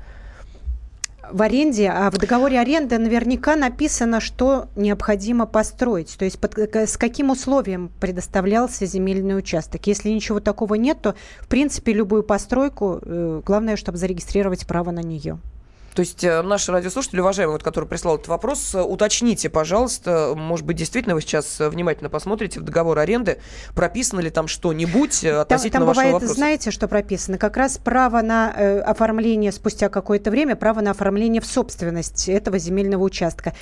в 1.30 1.42
аренде, 1.42 1.88
а 1.88 2.10
в 2.10 2.18
договоре 2.18 2.58
аренды 2.58 2.98
наверняка 2.98 3.56
написано, 3.56 4.20
что 4.20 4.68
необходимо 4.76 5.46
построить. 5.46 6.16
То 6.18 6.24
есть 6.24 6.38
под, 6.38 6.58
с 6.58 6.96
каким 6.96 7.30
условием 7.30 7.90
предоставлялся 8.00 8.86
земельный 8.86 9.36
участок. 9.36 9.86
Если 9.86 10.10
ничего 10.10 10.40
такого 10.40 10.74
нет, 10.74 11.00
то, 11.00 11.14
в 11.40 11.48
принципе, 11.48 11.92
любую 11.92 12.22
постройку, 12.22 13.00
э, 13.02 13.42
главное, 13.44 13.76
чтобы 13.76 13.98
зарегистрировать 13.98 14.66
право 14.66 14.90
на 14.90 15.00
нее. 15.00 15.38
То 15.94 16.00
есть 16.00 16.24
э, 16.24 16.42
наши 16.42 16.72
радиослушатели, 16.72 17.20
уважаемый, 17.20 17.52
вот, 17.52 17.62
который 17.62 17.84
прислал 17.84 18.16
этот 18.16 18.28
вопрос, 18.28 18.74
э, 18.74 18.80
уточните, 18.80 19.50
пожалуйста, 19.50 20.34
может 20.36 20.64
быть, 20.64 20.76
действительно 20.76 21.14
вы 21.14 21.20
сейчас 21.20 21.60
э, 21.60 21.68
внимательно 21.68 22.08
посмотрите 22.08 22.60
в 22.60 22.62
договор 22.62 22.98
аренды, 22.98 23.38
прописано 23.74 24.20
ли 24.20 24.30
там 24.30 24.48
что-нибудь 24.48 25.24
относительно 25.24 25.86
там, 25.86 25.94
там 25.94 25.94
бывает, 25.94 26.12
вопроса. 26.14 26.34
знаете, 26.34 26.70
что 26.70 26.88
прописано? 26.88 27.38
Как 27.38 27.56
раз 27.56 27.78
право 27.78 28.22
на 28.22 28.52
э, 28.56 28.80
оформление 28.80 29.52
спустя 29.52 29.88
какое-то 29.88 30.30
время, 30.30 30.56
право 30.56 30.80
на 30.80 30.92
оформление 30.92 31.42
в 31.42 31.46
собственность 31.46 32.28
этого 32.28 32.58
земельного 32.58 33.02
участка. 33.02 33.52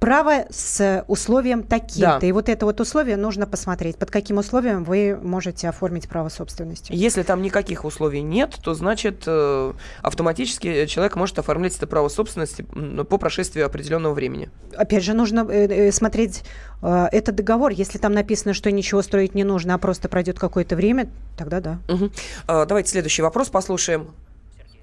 Право 0.00 0.46
с 0.50 1.04
условием 1.08 1.62
таким-то. 1.62 2.18
Да. 2.20 2.26
И 2.26 2.32
вот 2.32 2.48
это 2.48 2.64
вот 2.64 2.80
условие 2.80 3.16
нужно 3.16 3.46
посмотреть, 3.46 3.98
под 3.98 4.10
каким 4.10 4.38
условием 4.38 4.84
вы 4.84 5.18
можете 5.22 5.68
оформить 5.68 6.08
право 6.08 6.28
собственности. 6.28 6.92
Если 6.92 7.22
там 7.22 7.42
никаких 7.42 7.84
условий 7.84 8.22
нет, 8.22 8.56
то 8.62 8.74
значит 8.74 9.24
э, 9.26 9.72
автоматически 10.02 10.86
человек 10.86 11.16
может 11.16 11.38
оформлять 11.38 11.73
это 11.76 11.86
право 11.86 12.08
собственности 12.08 12.62
по 12.62 13.18
прошествии 13.18 13.62
определенного 13.62 14.14
времени. 14.14 14.50
Опять 14.76 15.04
же, 15.04 15.14
нужно 15.14 15.46
э, 15.50 15.88
э, 15.88 15.92
смотреть 15.92 16.44
э, 16.82 17.06
этот 17.12 17.34
договор. 17.36 17.70
Если 17.72 17.98
там 17.98 18.12
написано, 18.12 18.54
что 18.54 18.70
ничего 18.70 19.02
строить 19.02 19.34
не 19.34 19.44
нужно, 19.44 19.74
а 19.74 19.78
просто 19.78 20.08
пройдет 20.08 20.38
какое-то 20.38 20.76
время, 20.76 21.08
тогда 21.36 21.60
да. 21.60 21.78
Угу. 21.88 22.10
Давайте 22.46 22.90
следующий 22.90 23.22
вопрос 23.22 23.48
послушаем. 23.48 24.08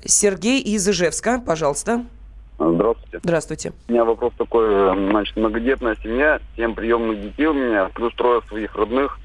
Сергей 0.04 0.62
из 0.62 0.88
Ижевска, 0.88 1.42
пожалуйста. 1.46 2.06
Здравствуйте. 2.58 3.20
Здравствуйте. 3.24 3.74
У 3.88 3.92
меня 3.92 4.06
вопрос 4.06 4.34
такой. 4.38 4.70
Значит, 5.10 5.36
многодетная 5.36 5.98
семья, 6.04 6.40
семь 6.56 6.76
приемных 6.76 7.22
детей 7.22 7.48
у 7.48 7.54
меня, 7.54 7.90
плюс 7.94 8.14
трое 8.16 8.42
своих 8.48 8.76
родных. 8.76 9.20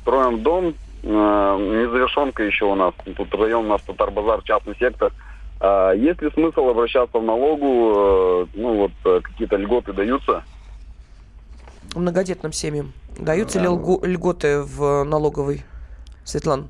Строим 0.00 0.42
дом, 0.42 0.74
незавершенка 1.02 2.42
еще 2.42 2.64
у 2.64 2.74
нас. 2.74 2.94
Тут 3.16 3.34
район 3.34 3.66
у 3.66 3.68
нас 3.68 3.82
Татар-Базар, 3.82 4.42
частный 4.42 4.76
сектор– 4.78 5.12
а 5.60 5.92
есть 5.92 6.22
ли 6.22 6.30
смысл 6.30 6.68
обращаться 6.68 7.18
в 7.18 7.24
налогу? 7.24 7.92
Э, 7.94 8.46
ну 8.54 8.76
вот 8.76 8.92
э, 9.04 9.20
какие-то 9.22 9.56
льготы 9.56 9.92
даются? 9.92 10.44
Многодетным 11.94 12.52
семьям 12.52 12.92
даются 13.18 13.58
ли 13.58 13.66
льготы 13.66 14.60
в 14.62 15.04
налоговой, 15.04 15.64
Светлана? 16.24 16.66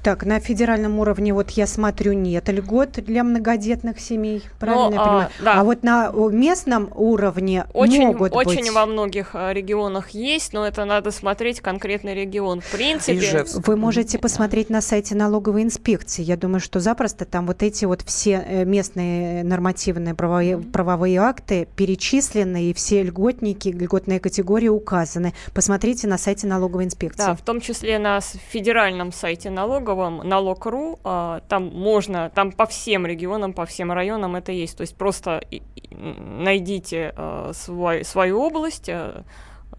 А, 0.00 0.04
так, 0.04 0.24
на 0.24 0.40
федеральном 0.40 0.98
уровне, 0.98 1.34
вот 1.34 1.50
я 1.50 1.66
смотрю, 1.66 2.12
нет 2.12 2.48
льгот 2.48 2.92
для 2.92 3.22
многодетных 3.22 4.00
семей, 4.00 4.42
правильно 4.58 4.90
Но, 4.90 4.94
я 4.94 5.00
понимаю? 5.00 5.28
А, 5.40 5.44
да. 5.44 5.60
а 5.60 5.64
вот 5.64 5.82
на 5.82 6.10
местном 6.10 6.90
уровне 6.94 7.66
очень, 7.74 8.06
могут 8.06 8.34
очень 8.34 8.62
быть... 8.62 8.72
во 8.72 8.86
многих 8.86 9.30
а, 9.34 9.52
регионах 9.52 10.10
есть, 10.10 10.52
но 10.52 10.66
это 10.66 10.84
надо 10.84 11.10
смотреть 11.10 11.60
конкретный 11.60 12.14
регион. 12.14 12.60
В 12.60 12.70
принципе... 12.70 13.18
Ижевск. 13.18 13.66
Вы 13.66 13.76
можете 13.76 14.18
посмотреть 14.18 14.70
на 14.70 14.80
сайте 14.80 15.14
налоговой 15.14 15.62
инспекции. 15.62 16.22
Я 16.22 16.36
думаю, 16.36 16.60
что 16.60 16.80
запросто 16.80 17.24
там 17.24 17.46
вот 17.46 17.62
эти 17.62 17.84
вот 17.84 18.02
все 18.02 18.44
э, 18.46 18.64
местные 18.64 19.44
нормативные 19.44 20.14
правовые, 20.14 20.58
правовые 20.58 21.18
акты 21.18 21.68
перечислены, 21.76 22.70
и 22.70 22.74
все 22.74 23.02
льготники, 23.02 23.68
льготные 23.68 24.20
категории 24.20 24.68
указаны. 24.68 25.34
Посмотрите 25.54 26.06
на 26.06 26.18
сайте 26.18 26.46
налоговой 26.46 26.84
инспекции. 26.84 27.26
Да, 27.26 27.34
в 27.34 27.42
том 27.42 27.60
числе 27.60 27.98
на 27.98 28.20
федеральном 28.20 29.12
сайте 29.12 29.50
налога 29.50 29.89
налоговом 29.90 30.28
налог.ру, 30.28 30.98
а, 31.04 31.40
там 31.48 31.66
можно, 31.66 32.30
там 32.34 32.52
по 32.52 32.66
всем 32.66 33.06
регионам, 33.06 33.52
по 33.52 33.66
всем 33.66 33.92
районам 33.92 34.36
это 34.36 34.52
есть. 34.52 34.76
То 34.76 34.82
есть 34.82 34.96
просто 34.96 35.42
найдите 35.90 37.12
а, 37.16 37.52
свой, 37.54 38.04
свою 38.04 38.40
область, 38.40 38.88
а, 38.88 39.24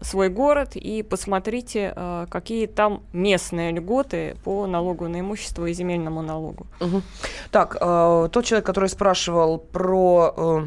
свой 0.00 0.28
город 0.28 0.74
и 0.74 1.02
посмотрите, 1.02 1.94
какие 2.28 2.66
там 2.66 3.02
местные 3.12 3.70
льготы 3.70 4.36
по 4.42 4.66
налогу 4.66 5.06
на 5.06 5.20
имущество 5.20 5.66
и 5.66 5.72
земельному 5.72 6.22
налогу. 6.22 6.66
Угу. 6.80 7.02
Так, 7.52 7.78
тот 7.78 8.44
человек, 8.44 8.66
который 8.66 8.88
спрашивал 8.88 9.58
про 9.58 10.34
э, 10.36 10.66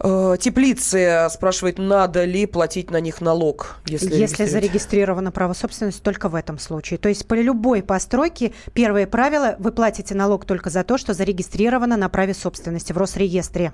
теплицы 0.00 1.26
спрашивает, 1.30 1.78
надо 1.78 2.24
ли 2.24 2.46
платить 2.46 2.90
на 2.90 3.00
них 3.00 3.20
налог, 3.20 3.76
если, 3.86 4.14
если 4.14 4.44
зарегистрировано 4.44 5.32
право 5.32 5.52
собственности 5.52 6.00
только 6.00 6.28
в 6.28 6.34
этом 6.34 6.58
случае. 6.58 6.98
То 6.98 7.08
есть 7.08 7.26
по 7.26 7.34
любой 7.34 7.82
постройке 7.82 8.52
первое 8.74 9.06
правило 9.06 9.56
вы 9.58 9.72
платите 9.72 10.14
налог 10.14 10.44
только 10.44 10.70
за 10.70 10.84
то, 10.84 10.98
что 10.98 11.14
зарегистрировано 11.14 11.96
на 11.96 12.08
праве 12.08 12.34
собственности 12.34 12.92
в 12.92 12.98
Росреестре. 12.98 13.72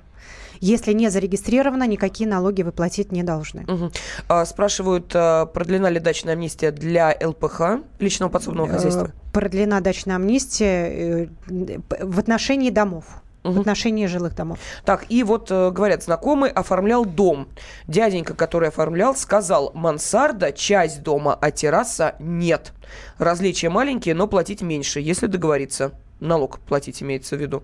Если 0.60 0.92
не 0.92 1.10
зарегистрировано, 1.10 1.86
никакие 1.86 2.28
налоги 2.28 2.62
вы 2.62 2.72
платить 2.72 3.12
не 3.12 3.22
должны. 3.22 3.64
Угу. 3.64 3.90
А, 4.28 4.46
спрашивают, 4.46 5.10
а, 5.14 5.46
продлена 5.46 5.90
ли 5.90 6.00
дачная 6.00 6.34
амнистия 6.34 6.70
для 6.70 7.16
ЛПХ, 7.20 7.82
личного 7.98 8.30
подсобного 8.30 8.68
э, 8.68 8.72
хозяйства? 8.72 9.12
Продлена 9.32 9.80
дачная 9.80 10.16
амнистия 10.16 11.26
э, 11.48 11.78
в 12.00 12.18
отношении 12.18 12.70
домов 12.70 13.04
угу. 13.44 13.52
в 13.52 13.60
отношении 13.60 14.06
жилых 14.06 14.34
домов. 14.34 14.58
Так, 14.84 15.06
и 15.08 15.22
вот 15.22 15.50
э, 15.50 15.70
говорят, 15.70 16.02
знакомый 16.02 16.50
оформлял 16.50 17.04
дом. 17.04 17.48
Дяденька, 17.86 18.34
который 18.34 18.70
оформлял, 18.70 19.14
сказал, 19.14 19.70
мансарда 19.74 20.52
часть 20.52 21.02
дома, 21.02 21.38
а 21.40 21.50
терраса 21.50 22.16
нет. 22.18 22.72
Различия 23.18 23.68
маленькие, 23.68 24.14
но 24.14 24.26
платить 24.26 24.62
меньше, 24.62 25.00
если 25.00 25.26
договориться. 25.26 25.92
Налог 26.20 26.58
платить 26.60 27.02
имеется 27.02 27.36
в 27.36 27.40
виду. 27.40 27.62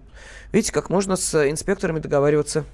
Видите, 0.52 0.72
как 0.72 0.90
можно 0.90 1.16
с 1.16 1.48
инспекторами 1.48 1.98
договариваться 1.98 2.64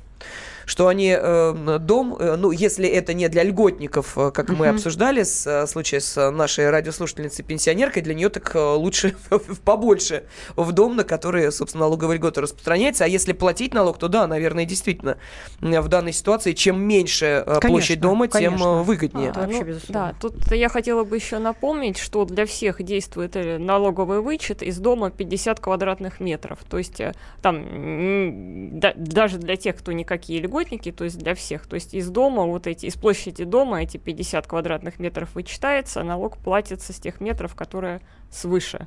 что 0.67 0.89
они 0.89 1.17
э, 1.17 1.79
дом, 1.81 2.17
э, 2.19 2.35
ну, 2.37 2.51
если 2.51 2.89
это 2.89 3.15
не 3.15 3.29
для 3.29 3.45
льготников, 3.45 4.19
э, 4.19 4.33
как 4.33 4.51
мы 4.51 4.67
обсуждали 4.69 5.23
с 5.23 5.67
случае 5.69 6.01
с 6.01 6.31
нашей 6.31 6.71
радиослушательницей 6.71 7.45
пенсионеркой, 7.45 8.03
для 8.03 8.15
нее 8.15 8.29
так 8.29 8.53
лучше 8.55 9.15
побольше 9.65 10.25
в 10.57 10.73
дом, 10.73 10.97
на 10.97 11.05
который, 11.05 11.53
собственно, 11.53 11.85
налоговый 11.85 12.17
льготы 12.17 12.41
распространяется. 12.41 13.05
А 13.05 13.07
если 13.07 13.33
платить 13.33 13.75
налог, 13.75 13.99
то 13.99 14.09
да, 14.09 14.27
наверное, 14.27 14.65
действительно, 14.65 15.19
в 15.61 15.89
данной 15.89 16.13
ситуации, 16.13 16.53
чем 16.53 16.83
меньше 16.83 17.45
конечно, 17.47 17.69
площадь 17.69 18.01
дома, 18.01 18.27
конечно. 18.27 18.59
тем 18.59 18.83
выгоднее. 18.83 19.31
А, 19.31 19.47
вообще, 19.47 19.65
ну, 19.65 19.75
да, 19.89 20.15
тут 20.21 20.51
я 20.51 20.69
хотела 20.69 21.05
бы 21.05 21.15
еще 21.15 21.39
напомнить, 21.39 21.97
что 21.97 22.25
для 22.25 22.45
всех 22.45 22.83
действует 22.83 23.37
налоговый 23.61 24.21
вычет 24.21 24.63
из 24.63 24.79
дома 24.79 25.11
50 25.11 25.61
квадратных 25.61 26.19
метров. 26.19 26.59
То 26.69 26.79
есть 26.79 27.01
там 27.41 28.81
да, 28.81 28.93
даже 28.97 29.39
для 29.39 29.55
тех, 29.55 29.77
кто 29.77 29.93
никакие 29.93 30.41
льготы 30.41 30.56
льготники, 30.57 30.93
то 30.93 31.05
есть 31.05 31.19
для 31.19 31.35
всех. 31.35 31.67
То 31.67 31.75
есть 31.75 31.95
из 31.95 32.09
дома, 32.09 32.45
вот 32.45 32.67
эти, 32.67 32.87
из 32.87 32.95
площади 32.95 33.45
дома 33.45 33.83
эти 33.83 33.97
50 33.97 34.47
квадратных 34.47 34.99
метров 34.99 35.35
вычитается, 35.35 36.01
а 36.01 36.05
налог 36.05 36.39
платится 36.39 36.93
с 36.93 36.97
тех 36.97 37.21
метров, 37.21 37.55
которые 37.55 38.01
свыше. 38.31 38.87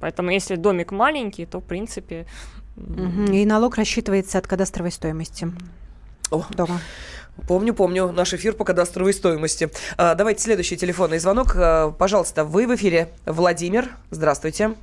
Поэтому 0.00 0.30
если 0.30 0.56
домик 0.56 0.92
маленький, 0.92 1.46
то 1.46 1.60
в 1.60 1.64
принципе... 1.64 2.26
Угу. 2.76 3.32
И 3.32 3.44
налог 3.44 3.76
рассчитывается 3.76 4.38
от 4.38 4.46
кадастровой 4.46 4.92
стоимости 4.92 5.52
О. 6.30 6.44
дома. 6.50 6.80
Помню, 7.46 7.74
помню 7.74 8.12
наш 8.12 8.32
эфир 8.34 8.54
по 8.54 8.64
кадастровой 8.64 9.12
стоимости. 9.12 9.70
А, 9.96 10.14
давайте 10.14 10.42
следующий 10.42 10.76
телефонный 10.76 11.18
звонок. 11.18 11.56
А, 11.56 11.90
пожалуйста, 11.90 12.44
вы 12.44 12.66
в 12.66 12.74
эфире. 12.74 13.10
Владимир, 13.26 13.90
здравствуйте. 14.10 14.74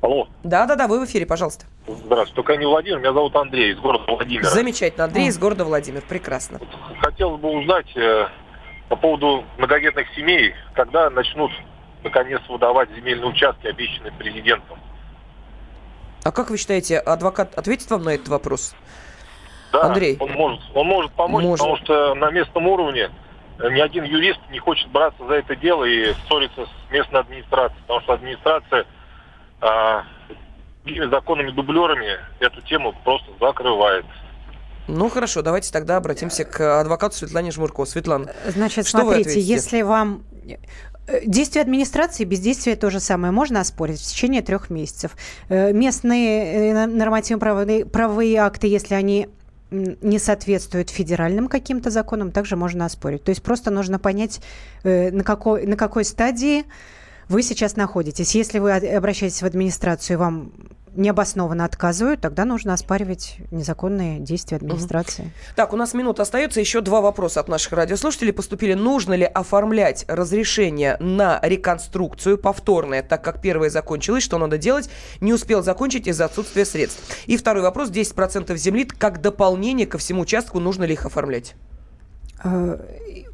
Алло. 0.00 0.28
Да-да-да, 0.44 0.88
вы 0.88 1.00
в 1.00 1.04
эфире, 1.04 1.26
пожалуйста. 1.26 1.66
Здравствуйте. 1.86 2.34
Только 2.34 2.56
не 2.56 2.66
Владимир, 2.66 2.98
меня 2.98 3.12
зовут 3.12 3.36
Андрей 3.36 3.72
из 3.72 3.78
города 3.78 4.04
Владимир. 4.08 4.44
Замечательно. 4.44 5.04
Андрей 5.04 5.26
из 5.28 5.38
города 5.38 5.64
Владимир. 5.64 6.02
Прекрасно. 6.02 6.58
Хотелось 7.00 7.40
бы 7.40 7.50
узнать 7.50 7.94
э, 7.96 8.26
по 8.88 8.96
поводу 8.96 9.44
многодетных 9.58 10.06
семей, 10.14 10.54
когда 10.74 11.10
начнут 11.10 11.50
наконец 12.02 12.40
выдавать 12.48 12.88
земельные 12.94 13.28
участки, 13.28 13.66
обещанные 13.66 14.12
президентом. 14.12 14.78
А 16.24 16.32
как 16.32 16.50
вы 16.50 16.56
считаете, 16.56 16.98
адвокат 16.98 17.56
ответит 17.58 17.90
вам 17.90 18.04
на 18.04 18.10
этот 18.10 18.28
вопрос? 18.28 18.74
Да, 19.72 19.82
Андрей. 19.82 20.16
Он 20.18 20.30
может, 20.32 20.60
он 20.74 20.86
может 20.86 21.12
помочь, 21.12 21.44
может. 21.44 21.58
потому 21.58 21.76
что 21.76 22.14
на 22.14 22.30
местном 22.30 22.66
уровне 22.66 23.10
ни 23.58 23.80
один 23.80 24.04
юрист 24.04 24.40
не 24.50 24.58
хочет 24.58 24.88
браться 24.88 25.24
за 25.26 25.34
это 25.34 25.54
дело 25.56 25.84
и 25.84 26.14
ссориться 26.26 26.66
с 26.66 26.90
местной 26.90 27.20
администрацией, 27.20 27.80
потому 27.82 28.00
что 28.00 28.12
администрация 28.14 28.86
а, 29.60 30.04
законными 31.10 31.50
дублерами 31.50 32.18
эту 32.40 32.60
тему 32.62 32.94
просто 33.04 33.30
закрывает. 33.40 34.04
Ну 34.88 35.08
хорошо, 35.08 35.42
давайте 35.42 35.72
тогда 35.72 35.96
обратимся 35.96 36.44
к 36.44 36.80
адвокату 36.80 37.14
Светлане 37.14 37.50
Жмурко. 37.50 37.84
Светлана, 37.84 38.32
Значит, 38.46 38.86
что 38.86 39.00
смотрите, 39.00 39.38
если 39.40 39.82
вам 39.82 40.24
э, 41.06 41.20
Действие 41.24 41.62
администрации, 41.62 42.24
бездействие 42.24 42.76
то 42.76 42.90
же 42.90 42.98
самое. 42.98 43.32
Можно 43.32 43.60
оспорить 43.60 44.00
в 44.00 44.06
течение 44.06 44.42
трех 44.42 44.70
месяцев. 44.70 45.16
Э, 45.48 45.72
местные 45.72 46.72
э, 46.72 46.86
нормативно-правовые 46.86 47.86
правовые 47.86 48.38
акты, 48.38 48.66
если 48.66 48.94
они 48.94 49.28
не 49.70 50.18
соответствуют 50.18 50.90
федеральным 50.90 51.46
каким-то 51.46 51.90
законам, 51.90 52.32
также 52.32 52.56
можно 52.56 52.86
оспорить. 52.86 53.22
То 53.22 53.30
есть 53.30 53.40
просто 53.40 53.70
нужно 53.70 54.00
понять, 54.00 54.40
на 54.82 55.22
какой, 55.22 55.64
на 55.64 55.76
какой 55.76 56.04
стадии 56.04 56.64
вы 57.30 57.42
сейчас 57.42 57.76
находитесь. 57.76 58.34
Если 58.34 58.58
вы 58.58 58.72
обращаетесь 58.72 59.40
в 59.40 59.46
администрацию, 59.46 60.18
вам 60.18 60.52
необоснованно 60.96 61.64
отказывают, 61.64 62.20
тогда 62.20 62.44
нужно 62.44 62.74
оспаривать 62.74 63.36
незаконные 63.52 64.18
действия 64.18 64.56
администрации. 64.56 65.22
Угу. 65.22 65.30
Так, 65.54 65.72
у 65.72 65.76
нас 65.76 65.94
минута 65.94 66.22
остается. 66.22 66.58
Еще 66.58 66.80
два 66.80 67.00
вопроса 67.00 67.38
от 67.38 67.48
наших 67.48 67.72
радиослушателей 67.72 68.32
поступили. 68.32 68.74
Нужно 68.74 69.14
ли 69.14 69.24
оформлять 69.24 70.04
разрешение 70.08 70.96
на 70.98 71.38
реконструкцию 71.42 72.36
повторное, 72.36 73.04
так 73.04 73.22
как 73.22 73.40
первое 73.40 73.70
закончилось, 73.70 74.24
что 74.24 74.36
надо 74.38 74.58
делать? 74.58 74.90
Не 75.20 75.32
успел 75.32 75.62
закончить 75.62 76.08
из-за 76.08 76.24
отсутствия 76.24 76.64
средств. 76.64 77.00
И 77.26 77.36
второй 77.36 77.62
вопрос. 77.62 77.90
10% 77.90 78.56
земли 78.56 78.84
как 78.84 79.20
дополнение 79.20 79.86
ко 79.86 79.98
всему 79.98 80.22
участку, 80.22 80.58
нужно 80.58 80.82
ли 80.82 80.94
их 80.94 81.06
оформлять? 81.06 81.54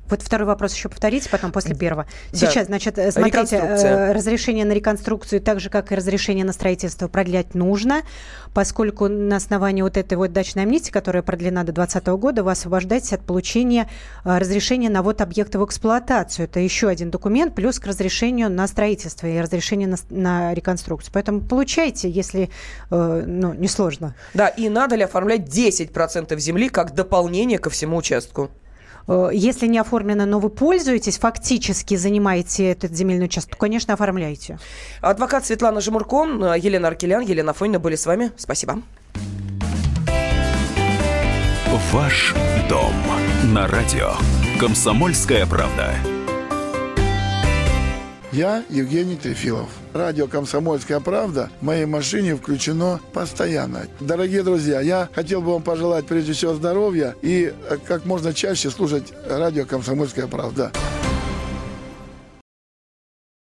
Вот 0.08 0.22
второй 0.22 0.46
вопрос 0.46 0.74
еще 0.74 0.88
повторите, 0.88 1.28
потом 1.28 1.52
после 1.52 1.74
первого. 1.74 2.06
Сейчас, 2.32 2.54
да. 2.54 2.64
значит, 2.64 2.98
э, 2.98 3.10
смотрите, 3.10 3.56
э, 3.56 4.12
разрешение 4.12 4.64
на 4.64 4.72
реконструкцию, 4.72 5.40
так 5.40 5.60
же, 5.60 5.68
как 5.68 5.92
и 5.92 5.94
разрешение 5.94 6.44
на 6.44 6.52
строительство, 6.52 7.08
продлять 7.08 7.54
нужно, 7.54 8.02
поскольку 8.54 9.08
на 9.08 9.36
основании 9.36 9.82
вот 9.82 9.96
этой 9.96 10.16
вот 10.16 10.32
дачной 10.32 10.62
амнистии, 10.62 10.90
которая 10.90 11.22
продлена 11.22 11.64
до 11.64 11.72
2020 11.72 12.06
года, 12.20 12.44
вы 12.44 12.52
освобождаетесь 12.52 13.12
от 13.12 13.22
получения 13.22 13.88
э, 14.24 14.38
разрешения 14.38 14.90
на 14.90 15.02
вот 15.02 15.20
объекты 15.20 15.58
в 15.58 15.64
эксплуатацию. 15.64 16.44
Это 16.44 16.60
еще 16.60 16.88
один 16.88 17.10
документ, 17.10 17.54
плюс 17.54 17.80
к 17.80 17.86
разрешению 17.86 18.50
на 18.50 18.66
строительство 18.68 19.26
и 19.26 19.40
разрешение 19.40 19.88
на, 19.88 19.96
на 20.10 20.54
реконструкцию. 20.54 21.12
Поэтому 21.12 21.40
получайте, 21.40 22.08
если 22.08 22.50
ну, 22.90 23.54
не 23.54 23.68
сложно. 23.68 24.14
Да, 24.34 24.48
и 24.48 24.68
надо 24.68 24.96
ли 24.96 25.02
оформлять 25.02 25.42
10% 25.42 26.38
земли 26.38 26.68
как 26.68 26.94
дополнение 26.94 27.58
ко 27.58 27.70
всему 27.70 27.96
участку? 27.96 28.50
Э, 29.08 29.30
если 29.32 29.66
не 29.66 29.78
оформлено, 29.78 30.26
но 30.26 30.38
вы 30.38 30.48
пользуетесь, 30.48 31.18
фактически 31.18 31.96
занимаете 31.96 32.70
этот 32.70 32.92
земельный 32.92 33.26
участок, 33.26 33.52
то, 33.52 33.58
конечно, 33.58 33.94
оформляйте. 33.94 34.58
Адвокат 35.00 35.46
Светлана 35.46 35.80
Жемурко, 35.80 36.24
э, 36.26 36.58
Елена 36.58 36.88
Аркелян, 36.88 37.22
Елена 37.22 37.52
Фойна 37.52 37.78
были 37.78 37.96
с 37.96 38.06
вами. 38.06 38.32
Спасибо. 38.36 38.82
Ваш 41.92 42.34
дом 42.68 42.92
на 43.52 43.66
радио. 43.68 44.12
Комсомольская 44.58 45.46
правда. 45.46 45.94
Я 48.36 48.64
Евгений 48.68 49.16
Трефилов. 49.16 49.70
Радио 49.94 50.26
«Комсомольская 50.26 51.00
правда» 51.00 51.48
в 51.62 51.64
моей 51.64 51.86
машине 51.86 52.36
включено 52.36 53.00
постоянно. 53.14 53.86
Дорогие 53.98 54.42
друзья, 54.42 54.82
я 54.82 55.08
хотел 55.14 55.40
бы 55.40 55.52
вам 55.52 55.62
пожелать 55.62 56.04
прежде 56.06 56.34
всего 56.34 56.52
здоровья 56.52 57.14
и 57.22 57.50
э, 57.70 57.78
как 57.86 58.04
можно 58.04 58.34
чаще 58.34 58.68
слушать 58.68 59.14
радио 59.26 59.64
«Комсомольская 59.64 60.26
правда». 60.26 60.70